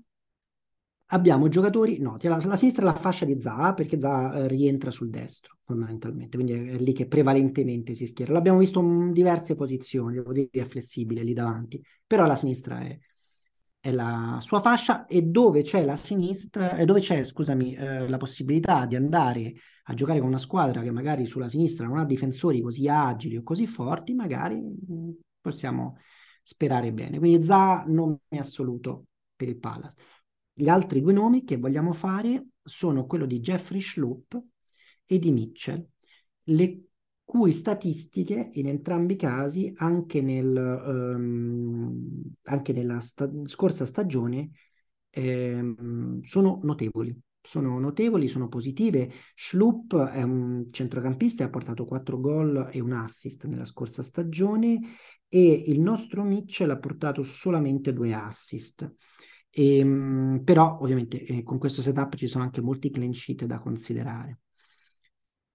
abbiamo 1.14 1.48
giocatori, 1.50 2.00
no, 2.00 2.18
la, 2.22 2.42
la 2.44 2.56
sinistra 2.56 2.84
è 2.84 2.86
la 2.86 2.94
fascia 2.94 3.26
di 3.26 3.40
Zaha, 3.40 3.74
perché 3.74 4.00
Zaha 4.00 4.36
eh, 4.36 4.48
rientra 4.48 4.92
sul 4.92 5.10
destro, 5.10 5.58
fondamentalmente, 5.64 6.38
quindi 6.38 6.54
è, 6.54 6.76
è, 6.76 6.78
lì 6.78 6.94
che 6.94 7.08
prevalentemente 7.08 7.94
si 7.96 8.06
schiera. 8.08 8.34
L'abbiamo 8.34 8.60
visto 8.60 8.80
in 8.80 9.12
diverse 9.12 9.56
posizioni, 9.56 10.16
devo 10.16 10.34
dire, 10.34 10.50
è 10.52 10.66
flessibile 10.66 11.24
lì 11.24 11.34
davanti, 11.34 11.82
però 12.06 12.26
la 12.26 12.36
sinistra 12.36 12.80
è, 12.80 12.98
è 13.80 13.92
la 13.92 14.38
sua 14.42 14.62
fascia 14.62 15.06
e 15.06 15.24
dove 15.24 15.64
c'è 15.64 15.84
la 15.84 15.96
sinistra, 15.96 16.78
e 16.78 16.86
dove 16.86 17.00
c'è, 17.00 17.24
scusami, 17.24 17.74
eh, 17.76 18.08
la 18.08 18.18
possibilità 18.18 18.86
di 18.86 18.96
andare 18.96 19.54
a 19.86 19.94
giocare 19.94 20.20
con 20.20 20.30
una 20.30 20.38
squadra 20.38 20.82
che 20.82 20.92
magari 20.92 21.26
sulla 21.26 21.50
sinistra 21.50 21.88
non 21.88 21.98
ha 21.98 22.06
difensori 22.06 22.62
così 22.62 22.88
agili 22.88 23.38
o 23.38 23.44
così 23.44 23.68
forti, 23.68 24.14
magari 24.14 24.62
mm, 24.62 25.10
possiamo 25.42 25.98
sperare 26.44 26.92
bene. 26.92 27.18
Quindi 27.20 27.44
Za 27.44 27.84
nome 27.88 28.20
assoluto 28.32 29.06
per 29.36 29.48
il 29.50 29.58
Palace. 29.58 29.98
Gli 30.54 30.68
altri 30.70 31.02
due 31.02 31.14
nomi 31.14 31.44
che 31.44 31.58
vogliamo 31.58 31.94
fare 31.94 32.48
sono 32.64 33.06
quello 33.06 33.26
di 33.26 33.40
Jeffrey 33.40 33.82
Schlupp 33.82 34.36
e 35.06 35.20
di 35.20 35.32
Mitchell, 35.32 35.86
le 36.44 36.84
cui 37.24 37.52
statistiche 37.52 38.50
in 38.54 38.68
entrambi 38.68 39.14
i 39.14 39.16
casi, 39.16 39.72
anche, 39.78 40.22
nel, 40.22 40.54
um, 40.86 42.34
anche 42.44 42.74
nella 42.74 43.00
sta- 43.00 43.30
scorsa 43.46 43.86
stagione, 43.86 44.52
ehm, 45.10 46.22
sono 46.24 46.60
notevoli 46.64 47.18
sono 47.42 47.80
notevoli, 47.80 48.28
sono 48.28 48.48
positive. 48.48 49.12
Schlupp 49.36 49.96
è 49.96 50.22
un 50.22 50.66
centrocampista 50.70 51.44
e 51.44 51.48
ha 51.48 51.50
portato 51.50 51.86
4 51.86 52.20
gol 52.20 52.70
e 52.72 52.80
un 52.80 52.94
assist 52.94 53.46
nella 53.46 53.66
scorsa 53.66 54.04
stagione 54.04 54.80
e 55.28 55.64
il 55.68 55.80
nostro 55.80 56.24
Mitchell 56.24 56.70
ha 56.70 56.78
portato 56.78 57.24
solamente 57.24 57.94
due 57.94 58.14
assist. 58.14 58.90
E, 59.50 59.78
ehm, 59.78 60.42
però 60.44 60.78
ovviamente 60.80 61.24
eh, 61.24 61.44
con 61.44 61.58
questo 61.58 61.82
setup 61.82 62.16
ci 62.16 62.28
sono 62.28 62.44
anche 62.44 62.62
molti 62.62 62.90
clean 62.90 63.14
sheet 63.14 63.46
da 63.46 63.60
considerare. 63.60 64.40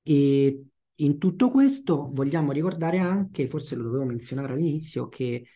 E 0.02 0.64
in 0.94 1.18
tutto 1.18 1.50
questo 1.50 2.10
vogliamo 2.12 2.52
ricordare 2.52 2.98
anche, 2.98 3.48
forse 3.48 3.74
lo 3.74 3.82
dovevo 3.82 4.04
menzionare 4.04 4.52
all'inizio, 4.52 5.08
che 5.08 5.46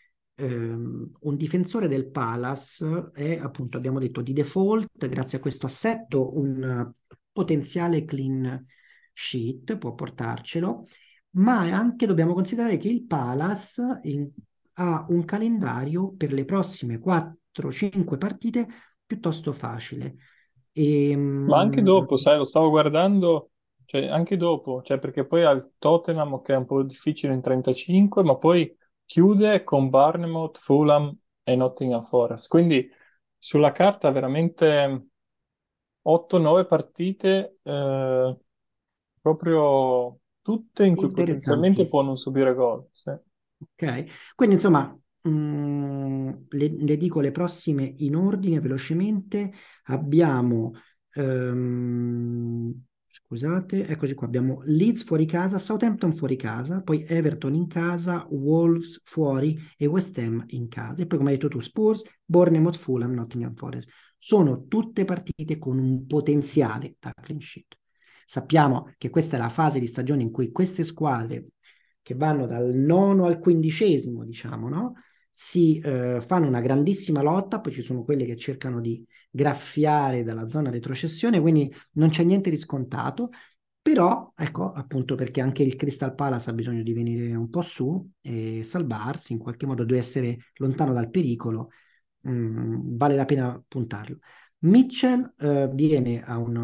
ehm, 0.40 1.10
un 1.20 1.36
difensore 1.36 1.88
del 1.88 2.10
Palace 2.10 3.10
è 3.12 3.38
appunto, 3.38 3.76
abbiamo 3.76 3.98
detto, 3.98 4.20
di 4.22 4.32
default, 4.32 5.08
grazie 5.08 5.38
a 5.38 5.40
questo 5.40 5.66
assetto, 5.66 6.36
un 6.38 6.90
potenziale 7.32 8.04
clean 8.04 8.66
sheet, 9.12 9.76
può 9.76 9.94
portarcelo, 9.94 10.86
ma 11.32 11.60
anche 11.60 12.06
dobbiamo 12.06 12.34
considerare 12.34 12.76
che 12.76 12.88
il 12.88 13.04
Palace 13.04 14.00
in, 14.04 14.28
ha 14.74 15.04
un 15.08 15.24
calendario 15.24 16.12
per 16.16 16.32
le 16.32 16.44
prossime 16.44 16.98
4-5 16.98 18.16
partite 18.18 18.66
piuttosto 19.04 19.52
facile. 19.52 20.16
E, 20.72 21.10
ehm, 21.10 21.46
ma 21.46 21.58
anche 21.58 21.82
dopo, 21.82 22.16
sai, 22.16 22.38
lo 22.38 22.44
stavo 22.44 22.70
guardando, 22.70 23.50
cioè 23.84 24.06
anche 24.06 24.36
dopo, 24.36 24.82
cioè 24.82 24.98
perché 24.98 25.26
poi 25.26 25.44
al 25.44 25.72
Tottenham 25.78 26.40
che 26.42 26.54
è 26.54 26.56
un 26.56 26.66
po' 26.66 26.82
difficile 26.82 27.34
in 27.34 27.40
35, 27.40 28.22
ma 28.22 28.36
poi 28.36 28.76
chiude 29.10 29.64
con 29.64 29.90
Bournemouth, 29.90 30.56
Fulham 30.58 31.12
e 31.42 31.56
Nottingham 31.56 32.00
Forest. 32.00 32.46
Quindi 32.46 32.88
sulla 33.36 33.72
carta 33.72 34.12
veramente 34.12 35.08
8-9 36.02 36.64
partite 36.64 37.58
eh, 37.60 38.38
proprio 39.20 40.20
tutte 40.40 40.86
in 40.86 40.94
cui 40.94 41.10
potenzialmente 41.10 41.88
può 41.88 42.02
non 42.02 42.16
subire 42.16 42.54
gol. 42.54 42.86
Sì. 42.92 43.10
Ok, 43.10 44.34
quindi 44.36 44.54
insomma 44.54 44.96
mh, 45.22 45.28
mm, 45.28 46.28
le, 46.50 46.68
le, 46.68 46.96
dico 46.96 47.18
le 47.18 47.32
prossime 47.32 47.92
in 47.96 48.14
ordine 48.14 48.60
velocemente. 48.60 49.52
Abbiamo 49.86 50.70
um, 51.16 52.80
Scusate, 53.32 53.86
eccoci 53.86 54.14
qua, 54.14 54.26
abbiamo 54.26 54.60
Leeds 54.64 55.04
fuori 55.04 55.24
casa, 55.24 55.58
Southampton 55.58 56.12
fuori 56.12 56.34
casa, 56.34 56.82
poi 56.82 57.04
Everton 57.06 57.54
in 57.54 57.68
casa, 57.68 58.26
Wolves 58.28 59.00
fuori 59.04 59.56
e 59.76 59.86
West 59.86 60.18
Ham 60.18 60.42
in 60.48 60.66
casa. 60.66 61.00
E 61.00 61.06
poi, 61.06 61.18
come 61.18 61.30
hai 61.30 61.36
detto 61.36 61.46
tu, 61.46 61.60
Spurs, 61.60 62.02
Bournemouth, 62.24 62.76
Fulham, 62.76 63.12
Nottingham 63.12 63.54
Forest. 63.54 63.88
Sono 64.16 64.66
tutte 64.66 65.04
partite 65.04 65.58
con 65.58 65.78
un 65.78 66.06
potenziale 66.08 66.96
da 66.98 67.12
clean 67.22 67.38
sheet. 67.38 67.78
Sappiamo 68.24 68.92
che 68.98 69.10
questa 69.10 69.36
è 69.36 69.38
la 69.38 69.48
fase 69.48 69.78
di 69.78 69.86
stagione 69.86 70.22
in 70.22 70.32
cui 70.32 70.50
queste 70.50 70.82
squadre 70.82 71.50
che 72.02 72.16
vanno 72.16 72.48
dal 72.48 72.74
nono 72.74 73.26
al 73.26 73.38
quindicesimo, 73.38 74.24
diciamo, 74.24 74.68
no? 74.68 74.94
Si 75.32 75.78
eh, 75.78 76.20
fanno 76.20 76.46
una 76.48 76.60
grandissima 76.60 77.22
lotta, 77.22 77.60
poi 77.60 77.72
ci 77.72 77.82
sono 77.82 78.02
quelle 78.04 78.24
che 78.24 78.36
cercano 78.36 78.80
di 78.80 79.04
graffiare 79.30 80.22
dalla 80.22 80.48
zona 80.48 80.70
retrocessione, 80.70 81.40
quindi 81.40 81.72
non 81.92 82.10
c'è 82.10 82.22
niente 82.24 82.50
di 82.50 82.56
scontato, 82.56 83.30
però 83.82 84.32
ecco 84.36 84.72
appunto 84.72 85.14
perché 85.14 85.40
anche 85.40 85.62
il 85.62 85.76
Crystal 85.76 86.14
Palace 86.14 86.50
ha 86.50 86.52
bisogno 86.52 86.82
di 86.82 86.92
venire 86.92 87.34
un 87.34 87.48
po' 87.48 87.62
su 87.62 88.10
e 88.20 88.62
salvarsi, 88.62 89.32
in 89.32 89.38
qualche 89.38 89.66
modo 89.66 89.84
deve 89.84 90.00
essere 90.00 90.36
lontano 90.56 90.92
dal 90.92 91.10
pericolo, 91.10 91.70
mm, 92.28 92.96
vale 92.96 93.14
la 93.14 93.24
pena 93.24 93.62
puntarlo. 93.66 94.18
Mitchell 94.62 95.32
eh, 95.38 95.70
viene 95.72 96.22
a 96.22 96.36
un, 96.36 96.56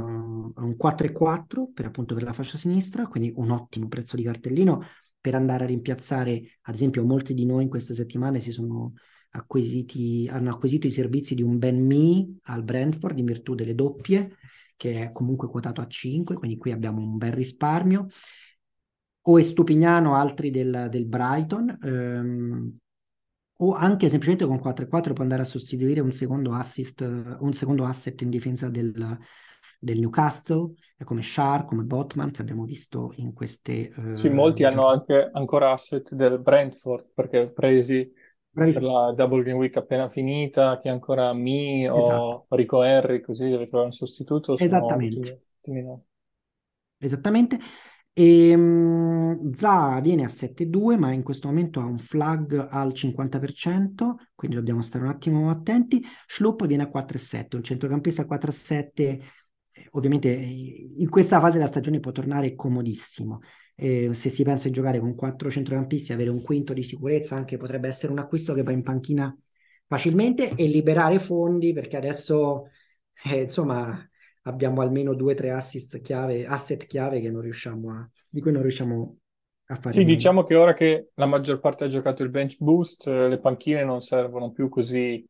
a 0.54 0.62
un 0.62 0.76
4,4 0.76 1.70
per 1.72 1.86
appunto 1.86 2.14
per 2.14 2.24
la 2.24 2.32
fascia 2.34 2.58
sinistra, 2.58 3.06
quindi 3.06 3.32
un 3.36 3.50
ottimo 3.50 3.88
prezzo 3.88 4.16
di 4.16 4.22
cartellino 4.22 4.82
per 5.26 5.34
andare 5.34 5.64
a 5.64 5.66
rimpiazzare, 5.66 6.58
ad 6.62 6.74
esempio, 6.74 7.04
molti 7.04 7.34
di 7.34 7.44
noi 7.44 7.64
in 7.64 7.68
queste 7.68 7.94
settimane 7.94 8.38
si 8.38 8.52
sono 8.52 8.92
acquisiti, 9.30 10.28
hanno 10.30 10.50
acquisito 10.50 10.86
i 10.86 10.92
servizi 10.92 11.34
di 11.34 11.42
un 11.42 11.58
Ben 11.58 11.84
Me 11.84 12.36
al 12.44 12.62
Brentford 12.62 13.18
in 13.18 13.24
virtù 13.24 13.56
delle 13.56 13.74
doppie, 13.74 14.36
che 14.76 15.02
è 15.02 15.10
comunque 15.10 15.48
quotato 15.48 15.80
a 15.80 15.88
5, 15.88 16.36
quindi 16.36 16.56
qui 16.56 16.70
abbiamo 16.70 17.00
un 17.00 17.16
bel 17.16 17.32
risparmio. 17.32 18.06
O 19.22 19.40
Estupignano, 19.40 20.14
altri 20.14 20.50
del, 20.50 20.86
del 20.92 21.06
Brighton, 21.06 21.76
ehm, 21.82 22.76
o 23.56 23.74
anche 23.74 24.08
semplicemente 24.08 24.46
con 24.46 24.60
4-4 24.60 25.12
può 25.12 25.24
andare 25.24 25.42
a 25.42 25.44
sostituire 25.44 25.98
un 25.98 26.12
secondo 26.12 26.52
assist, 26.52 27.00
un 27.00 27.52
secondo 27.52 27.84
asset 27.84 28.20
in 28.20 28.30
difesa 28.30 28.68
del, 28.68 29.18
del 29.78 29.98
Newcastle, 29.98 30.72
come 31.04 31.22
Shar, 31.22 31.64
come 31.64 31.82
Botman 31.82 32.30
che 32.30 32.40
abbiamo 32.40 32.64
visto 32.64 33.12
in 33.16 33.32
queste... 33.32 33.92
Uh, 33.96 34.14
sì, 34.14 34.28
molti 34.28 34.64
hanno 34.64 34.88
anche 34.88 35.30
ancora 35.32 35.72
asset 35.72 36.14
del 36.14 36.38
Brentford 36.38 37.10
perché 37.14 37.50
presi 37.50 38.10
Bravissimo. 38.50 38.90
per 38.90 38.90
la 38.90 39.12
Double 39.12 39.42
Game 39.42 39.58
Week 39.58 39.76
appena 39.76 40.08
finita, 40.08 40.78
che 40.78 40.88
ancora 40.88 41.32
Mi 41.34 41.84
esatto. 41.84 42.46
o 42.48 42.56
Rico 42.56 42.82
Henry, 42.82 43.20
così 43.20 43.48
deve 43.48 43.66
trovare 43.66 43.90
un 43.90 43.92
sostituto. 43.92 44.56
Esattamente. 44.56 45.42
Esattamente. 46.98 47.58
E, 48.18 48.54
um, 48.54 49.52
Za 49.52 50.00
viene 50.00 50.24
a 50.24 50.28
7,2 50.28 50.98
ma 50.98 51.12
in 51.12 51.22
questo 51.22 51.48
momento 51.48 51.80
ha 51.80 51.84
un 51.84 51.98
flag 51.98 52.68
al 52.70 52.94
50%, 52.94 54.14
quindi 54.34 54.56
dobbiamo 54.56 54.80
stare 54.80 55.04
un 55.04 55.10
attimo 55.10 55.50
attenti. 55.50 56.02
Schlupp 56.26 56.64
viene 56.64 56.84
a 56.84 56.90
4,7, 56.90 57.56
un 57.56 57.62
centrocampista 57.62 58.22
a 58.22 58.24
4,7 58.24 59.20
ovviamente 59.92 60.28
in 60.28 61.08
questa 61.08 61.40
fase 61.40 61.56
della 61.56 61.68
stagione 61.68 62.00
può 62.00 62.12
tornare 62.12 62.54
comodissimo. 62.54 63.40
Eh, 63.74 64.14
se 64.14 64.30
si 64.30 64.42
pensa 64.42 64.68
di 64.68 64.74
giocare 64.74 65.00
con 65.00 65.14
quattro 65.14 65.50
centrocampisti, 65.50 66.12
avere 66.12 66.30
un 66.30 66.42
quinto 66.42 66.72
di 66.72 66.82
sicurezza 66.82 67.36
anche 67.36 67.56
potrebbe 67.56 67.88
essere 67.88 68.12
un 68.12 68.18
acquisto 68.18 68.54
che 68.54 68.62
va 68.62 68.72
in 68.72 68.82
panchina 68.82 69.36
facilmente 69.86 70.54
e 70.54 70.66
liberare 70.66 71.18
fondi 71.18 71.72
perché 71.72 71.96
adesso 71.96 72.68
eh, 73.24 73.42
insomma 73.42 74.08
abbiamo 74.42 74.80
almeno 74.80 75.14
due 75.14 75.32
o 75.32 75.36
tre 75.36 75.50
assist 75.50 76.00
chiave, 76.00 76.46
asset 76.46 76.86
chiave 76.86 77.20
che 77.20 77.30
non 77.30 77.42
riusciamo 77.42 77.92
a, 77.92 78.10
di 78.28 78.40
cui 78.40 78.52
non 78.52 78.62
riusciamo 78.62 79.16
a 79.66 79.74
fare. 79.74 79.90
Sì, 79.90 79.98
niente. 79.98 80.14
diciamo 80.14 80.42
che 80.42 80.54
ora 80.54 80.72
che 80.72 81.08
la 81.14 81.26
maggior 81.26 81.60
parte 81.60 81.84
ha 81.84 81.88
giocato 81.88 82.22
il 82.22 82.30
bench 82.30 82.56
boost, 82.58 83.06
eh, 83.06 83.28
le 83.28 83.38
panchine 83.38 83.84
non 83.84 84.00
servono 84.00 84.50
più 84.50 84.68
così, 84.68 85.28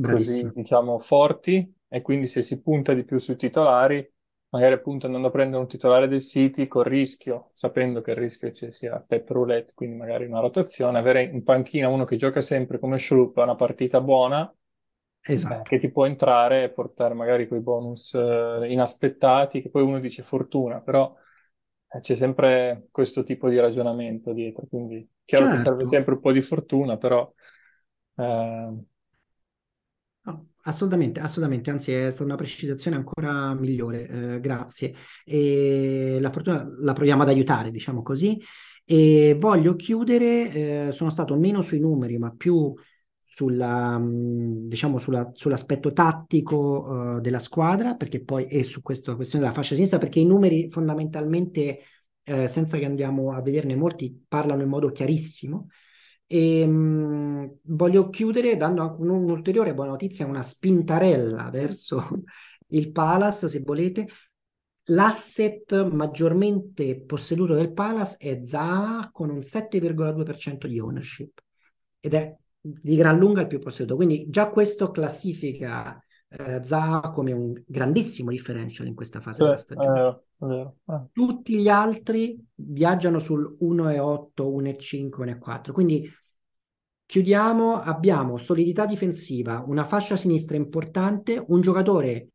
così 0.00 0.50
diciamo, 0.54 0.98
forti 0.98 1.72
e 1.90 2.02
quindi 2.02 2.28
se 2.28 2.42
si 2.42 2.62
punta 2.62 2.94
di 2.94 3.04
più 3.04 3.18
sui 3.18 3.36
titolari, 3.36 4.08
magari 4.50 4.74
appunto 4.74 5.06
andando 5.06 5.28
a 5.28 5.32
prendere 5.32 5.62
un 5.62 5.68
titolare 5.68 6.08
del 6.08 6.20
City 6.22 6.68
col 6.68 6.84
rischio, 6.84 7.50
sapendo 7.54 8.00
che 8.02 8.12
il 8.12 8.16
rischio 8.18 8.52
ci 8.52 8.70
sia 8.72 9.00
pep 9.06 9.28
roulette, 9.30 9.74
quindi 9.74 9.96
magari 9.96 10.26
una 10.26 10.40
rotazione, 10.40 10.98
avere 10.98 11.24
in 11.24 11.42
panchina 11.44 11.88
uno 11.88 12.04
che 12.04 12.16
gioca 12.16 12.40
sempre 12.40 12.78
come 12.78 12.98
Schlupp, 12.98 13.36
una 13.38 13.56
partita 13.56 14.00
buona 14.00 14.52
eh, 15.32 15.62
che 15.62 15.78
ti 15.78 15.90
può 15.90 16.06
entrare 16.06 16.64
e 16.64 16.70
portare 16.70 17.14
magari 17.14 17.48
quei 17.48 17.60
bonus 17.60 18.14
eh, 18.14 18.66
inaspettati, 18.70 19.62
che 19.62 19.70
poi 19.70 19.82
uno 19.82 20.00
dice 20.00 20.22
fortuna, 20.22 20.80
però 20.80 21.14
eh, 21.88 22.00
c'è 22.00 22.14
sempre 22.16 22.88
questo 22.90 23.22
tipo 23.24 23.48
di 23.48 23.58
ragionamento 23.58 24.32
dietro, 24.32 24.66
quindi 24.68 25.08
chiaro 25.24 25.46
certo. 25.46 25.56
che 25.56 25.62
serve 25.62 25.84
Certo. 25.84 25.96
sempre 25.96 26.14
un 26.14 26.20
po' 26.20 26.32
di 26.32 26.42
fortuna, 26.42 26.96
però 26.96 27.32
assolutamente, 30.62 31.20
assolutamente, 31.20 31.70
anzi 31.70 31.92
è 31.92 32.10
stata 32.10 32.24
una 32.24 32.34
precisazione 32.34 32.96
ancora 32.96 33.54
migliore, 33.54 34.08
eh, 34.34 34.40
grazie. 34.40 34.94
E 35.24 36.18
la 36.20 36.30
fortuna 36.30 36.68
la 36.80 36.92
proviamo 36.92 37.22
ad 37.22 37.28
aiutare, 37.28 37.70
diciamo 37.70 38.02
così. 38.02 38.40
E 38.84 39.36
voglio 39.38 39.76
chiudere, 39.76 40.88
eh, 40.88 40.92
sono 40.92 41.10
stato 41.10 41.36
meno 41.36 41.62
sui 41.62 41.78
numeri, 41.78 42.18
ma 42.18 42.32
più 42.36 42.74
sulla, 43.22 44.00
diciamo 44.02 44.98
sulla- 44.98 45.30
sull'aspetto 45.32 45.92
tattico, 45.92 47.16
eh, 47.18 47.20
della 47.20 47.38
squadra, 47.38 47.94
perché 47.94 48.22
poi 48.22 48.44
è 48.46 48.62
su 48.62 48.82
questa 48.82 49.14
questione 49.14 49.44
della 49.44 49.56
fascia 49.56 49.74
sinistra, 49.74 49.98
perché 49.98 50.18
i 50.20 50.26
numeri 50.26 50.68
fondamentalmente, 50.70 51.78
eh, 52.22 52.48
senza 52.48 52.76
che 52.78 52.84
andiamo 52.84 53.32
a 53.32 53.40
vederne 53.40 53.76
molti, 53.76 54.24
parlano 54.28 54.62
in 54.62 54.68
modo 54.68 54.90
chiarissimo. 54.90 55.68
E, 56.32 56.64
mh, 56.64 57.58
voglio 57.62 58.08
chiudere 58.08 58.56
dando 58.56 58.82
anche 58.82 59.00
un- 59.02 59.08
un'ulteriore 59.10 59.74
buona 59.74 59.90
notizia, 59.90 60.26
una 60.26 60.44
spintarella 60.44 61.50
verso 61.50 62.06
il 62.68 62.92
Palace, 62.92 63.48
se 63.48 63.60
volete. 63.64 64.06
L'asset 64.84 65.88
maggiormente 65.90 67.00
posseduto 67.00 67.54
del 67.54 67.72
Palace 67.72 68.16
è 68.16 68.40
Zaha 68.44 69.10
con 69.12 69.30
un 69.30 69.42
7,2% 69.42 70.68
di 70.68 70.78
ownership 70.78 71.40
ed 71.98 72.14
è 72.14 72.36
di 72.60 72.94
gran 72.94 73.18
lunga 73.18 73.40
il 73.40 73.46
più 73.48 73.58
posseduto. 73.58 73.96
Quindi 73.96 74.26
già 74.28 74.50
questo 74.50 74.90
classifica 74.90 76.00
eh, 76.28 76.60
Zaha 76.62 77.10
come 77.10 77.32
un 77.32 77.60
grandissimo 77.66 78.30
differential 78.30 78.86
in 78.86 78.94
questa 78.94 79.20
fase 79.20 79.38
sì, 79.38 79.42
della 79.42 79.56
stagione. 79.56 80.20
Eh. 80.38 81.06
Tutti 81.12 81.58
gli 81.58 81.68
altri 81.68 82.38
viaggiano 82.70 83.18
sul 83.18 83.56
1,8, 83.60 84.52
1,5, 84.52 85.22
1,4. 85.22 85.72
Quindi 85.72 86.08
chiudiamo, 87.06 87.80
abbiamo 87.80 88.36
solidità 88.36 88.86
difensiva, 88.86 89.62
una 89.66 89.84
fascia 89.84 90.16
sinistra 90.16 90.56
importante, 90.56 91.42
un 91.48 91.60
giocatore 91.60 92.28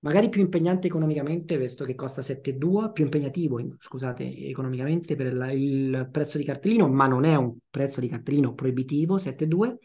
magari 0.00 0.28
più 0.28 0.40
impegnante 0.40 0.86
economicamente, 0.86 1.58
visto 1.58 1.84
che 1.84 1.94
costa 1.94 2.22
7,2, 2.22 2.92
più 2.92 3.04
impegnativo, 3.04 3.58
scusate, 3.78 4.24
economicamente 4.48 5.16
per 5.16 5.34
la- 5.34 5.50
il 5.50 6.08
prezzo 6.12 6.38
di 6.38 6.44
cartellino, 6.44 6.88
ma 6.88 7.06
non 7.06 7.24
è 7.24 7.34
un 7.34 7.56
prezzo 7.68 8.00
di 8.00 8.08
cartellino 8.08 8.54
proibitivo, 8.54 9.18
7,2. 9.18 9.78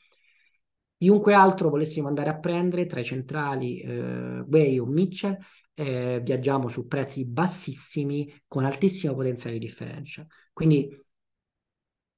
Chiunque 0.98 1.34
altro 1.34 1.70
volessimo 1.70 2.08
andare 2.08 2.30
a 2.30 2.38
prendere 2.38 2.86
tra 2.86 3.00
i 3.00 3.04
centrali, 3.04 3.80
eh, 3.80 4.44
Way 4.48 4.78
o 4.78 4.86
Mitchell, 4.86 5.36
eh, 5.74 6.20
viaggiamo 6.24 6.68
su 6.70 6.88
prezzi 6.88 7.26
bassissimi 7.26 8.32
con 8.48 8.66
altissimo 8.66 9.14
potenziale 9.16 9.58
di 9.58 9.66
differenza. 9.66 10.26
Quindi 10.54 10.90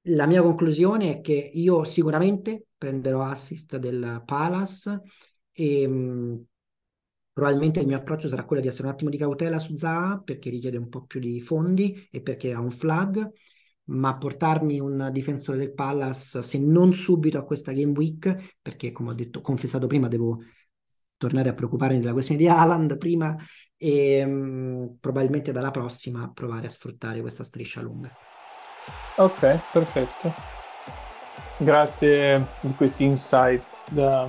la 0.08 0.26
mia 0.26 0.42
conclusione 0.42 1.18
è 1.18 1.20
che 1.20 1.32
io 1.54 1.84
sicuramente 1.84 2.66
prenderò 2.76 3.22
assist 3.24 3.76
del 3.78 4.22
Palace 4.24 5.00
e 5.52 5.86
mh, 5.88 6.44
probabilmente 7.32 7.80
il 7.80 7.86
mio 7.86 7.96
approccio 7.96 8.28
sarà 8.28 8.44
quello 8.44 8.60
di 8.62 8.68
essere 8.68 8.86
un 8.88 8.92
attimo 8.92 9.10
di 9.10 9.16
cautela 9.16 9.58
su 9.58 9.74
Zaha 9.76 10.20
perché 10.22 10.50
richiede 10.50 10.76
un 10.76 10.88
po' 10.88 11.04
più 11.04 11.20
di 11.20 11.40
fondi 11.40 12.06
e 12.10 12.20
perché 12.20 12.52
ha 12.52 12.60
un 12.60 12.70
flag, 12.70 13.26
ma 13.84 14.16
portarmi 14.16 14.78
un 14.78 15.08
difensore 15.12 15.58
del 15.58 15.72
Palace, 15.74 16.42
se 16.42 16.58
non 16.58 16.92
subito 16.92 17.38
a 17.38 17.44
questa 17.44 17.72
game 17.72 17.92
week, 17.92 18.56
perché 18.60 18.92
come 18.92 19.10
ho 19.10 19.14
detto, 19.14 19.40
confessato 19.40 19.86
prima, 19.86 20.08
devo 20.08 20.40
tornare 21.24 21.48
a 21.50 21.54
preoccuparmi 21.54 21.98
della 22.00 22.12
questione 22.12 22.40
di 22.40 22.48
Haaland 22.48 22.96
prima 22.98 23.36
e 23.76 24.24
mh, 24.24 24.98
probabilmente 25.00 25.52
dalla 25.52 25.70
prossima 25.70 26.30
provare 26.32 26.66
a 26.66 26.70
sfruttare 26.70 27.20
questa 27.20 27.44
striscia 27.44 27.80
lunga. 27.80 28.16
Ok, 29.16 29.44
perfetto. 29.72 30.32
Grazie 31.56 32.56
di 32.60 32.74
questi 32.74 33.04
insights 33.04 33.84
da 33.90 34.28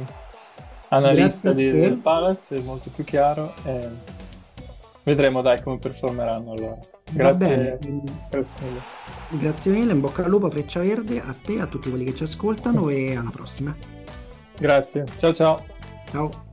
analista 0.89 1.53
di- 1.53 1.77
del 1.77 1.99
Palace, 1.99 2.57
è 2.57 2.61
molto 2.61 2.89
più 2.91 3.03
chiaro. 3.03 3.53
e 3.63 3.89
vedremo 5.03 5.41
dai 5.41 5.61
come 5.61 5.79
performeranno 5.79 6.51
allora. 6.51 6.77
Grazie, 7.11 7.77
grazie 8.29 8.65
mille. 8.65 8.83
grazie 9.27 9.71
mille, 9.71 9.93
in 9.93 9.99
bocca 9.99 10.23
al 10.23 10.29
lupo, 10.29 10.49
Freccia 10.49 10.79
Verde, 10.79 11.19
a 11.21 11.33
te, 11.33 11.59
a 11.59 11.67
tutti 11.67 11.89
quelli 11.89 12.05
che 12.05 12.15
ci 12.15 12.23
ascoltano 12.23 12.89
e 12.89 13.15
alla 13.15 13.29
prossima. 13.31 13.77
Grazie, 14.57 15.05
ciao 15.17 15.33
ciao. 15.33 15.65
Ciao. 16.11 16.44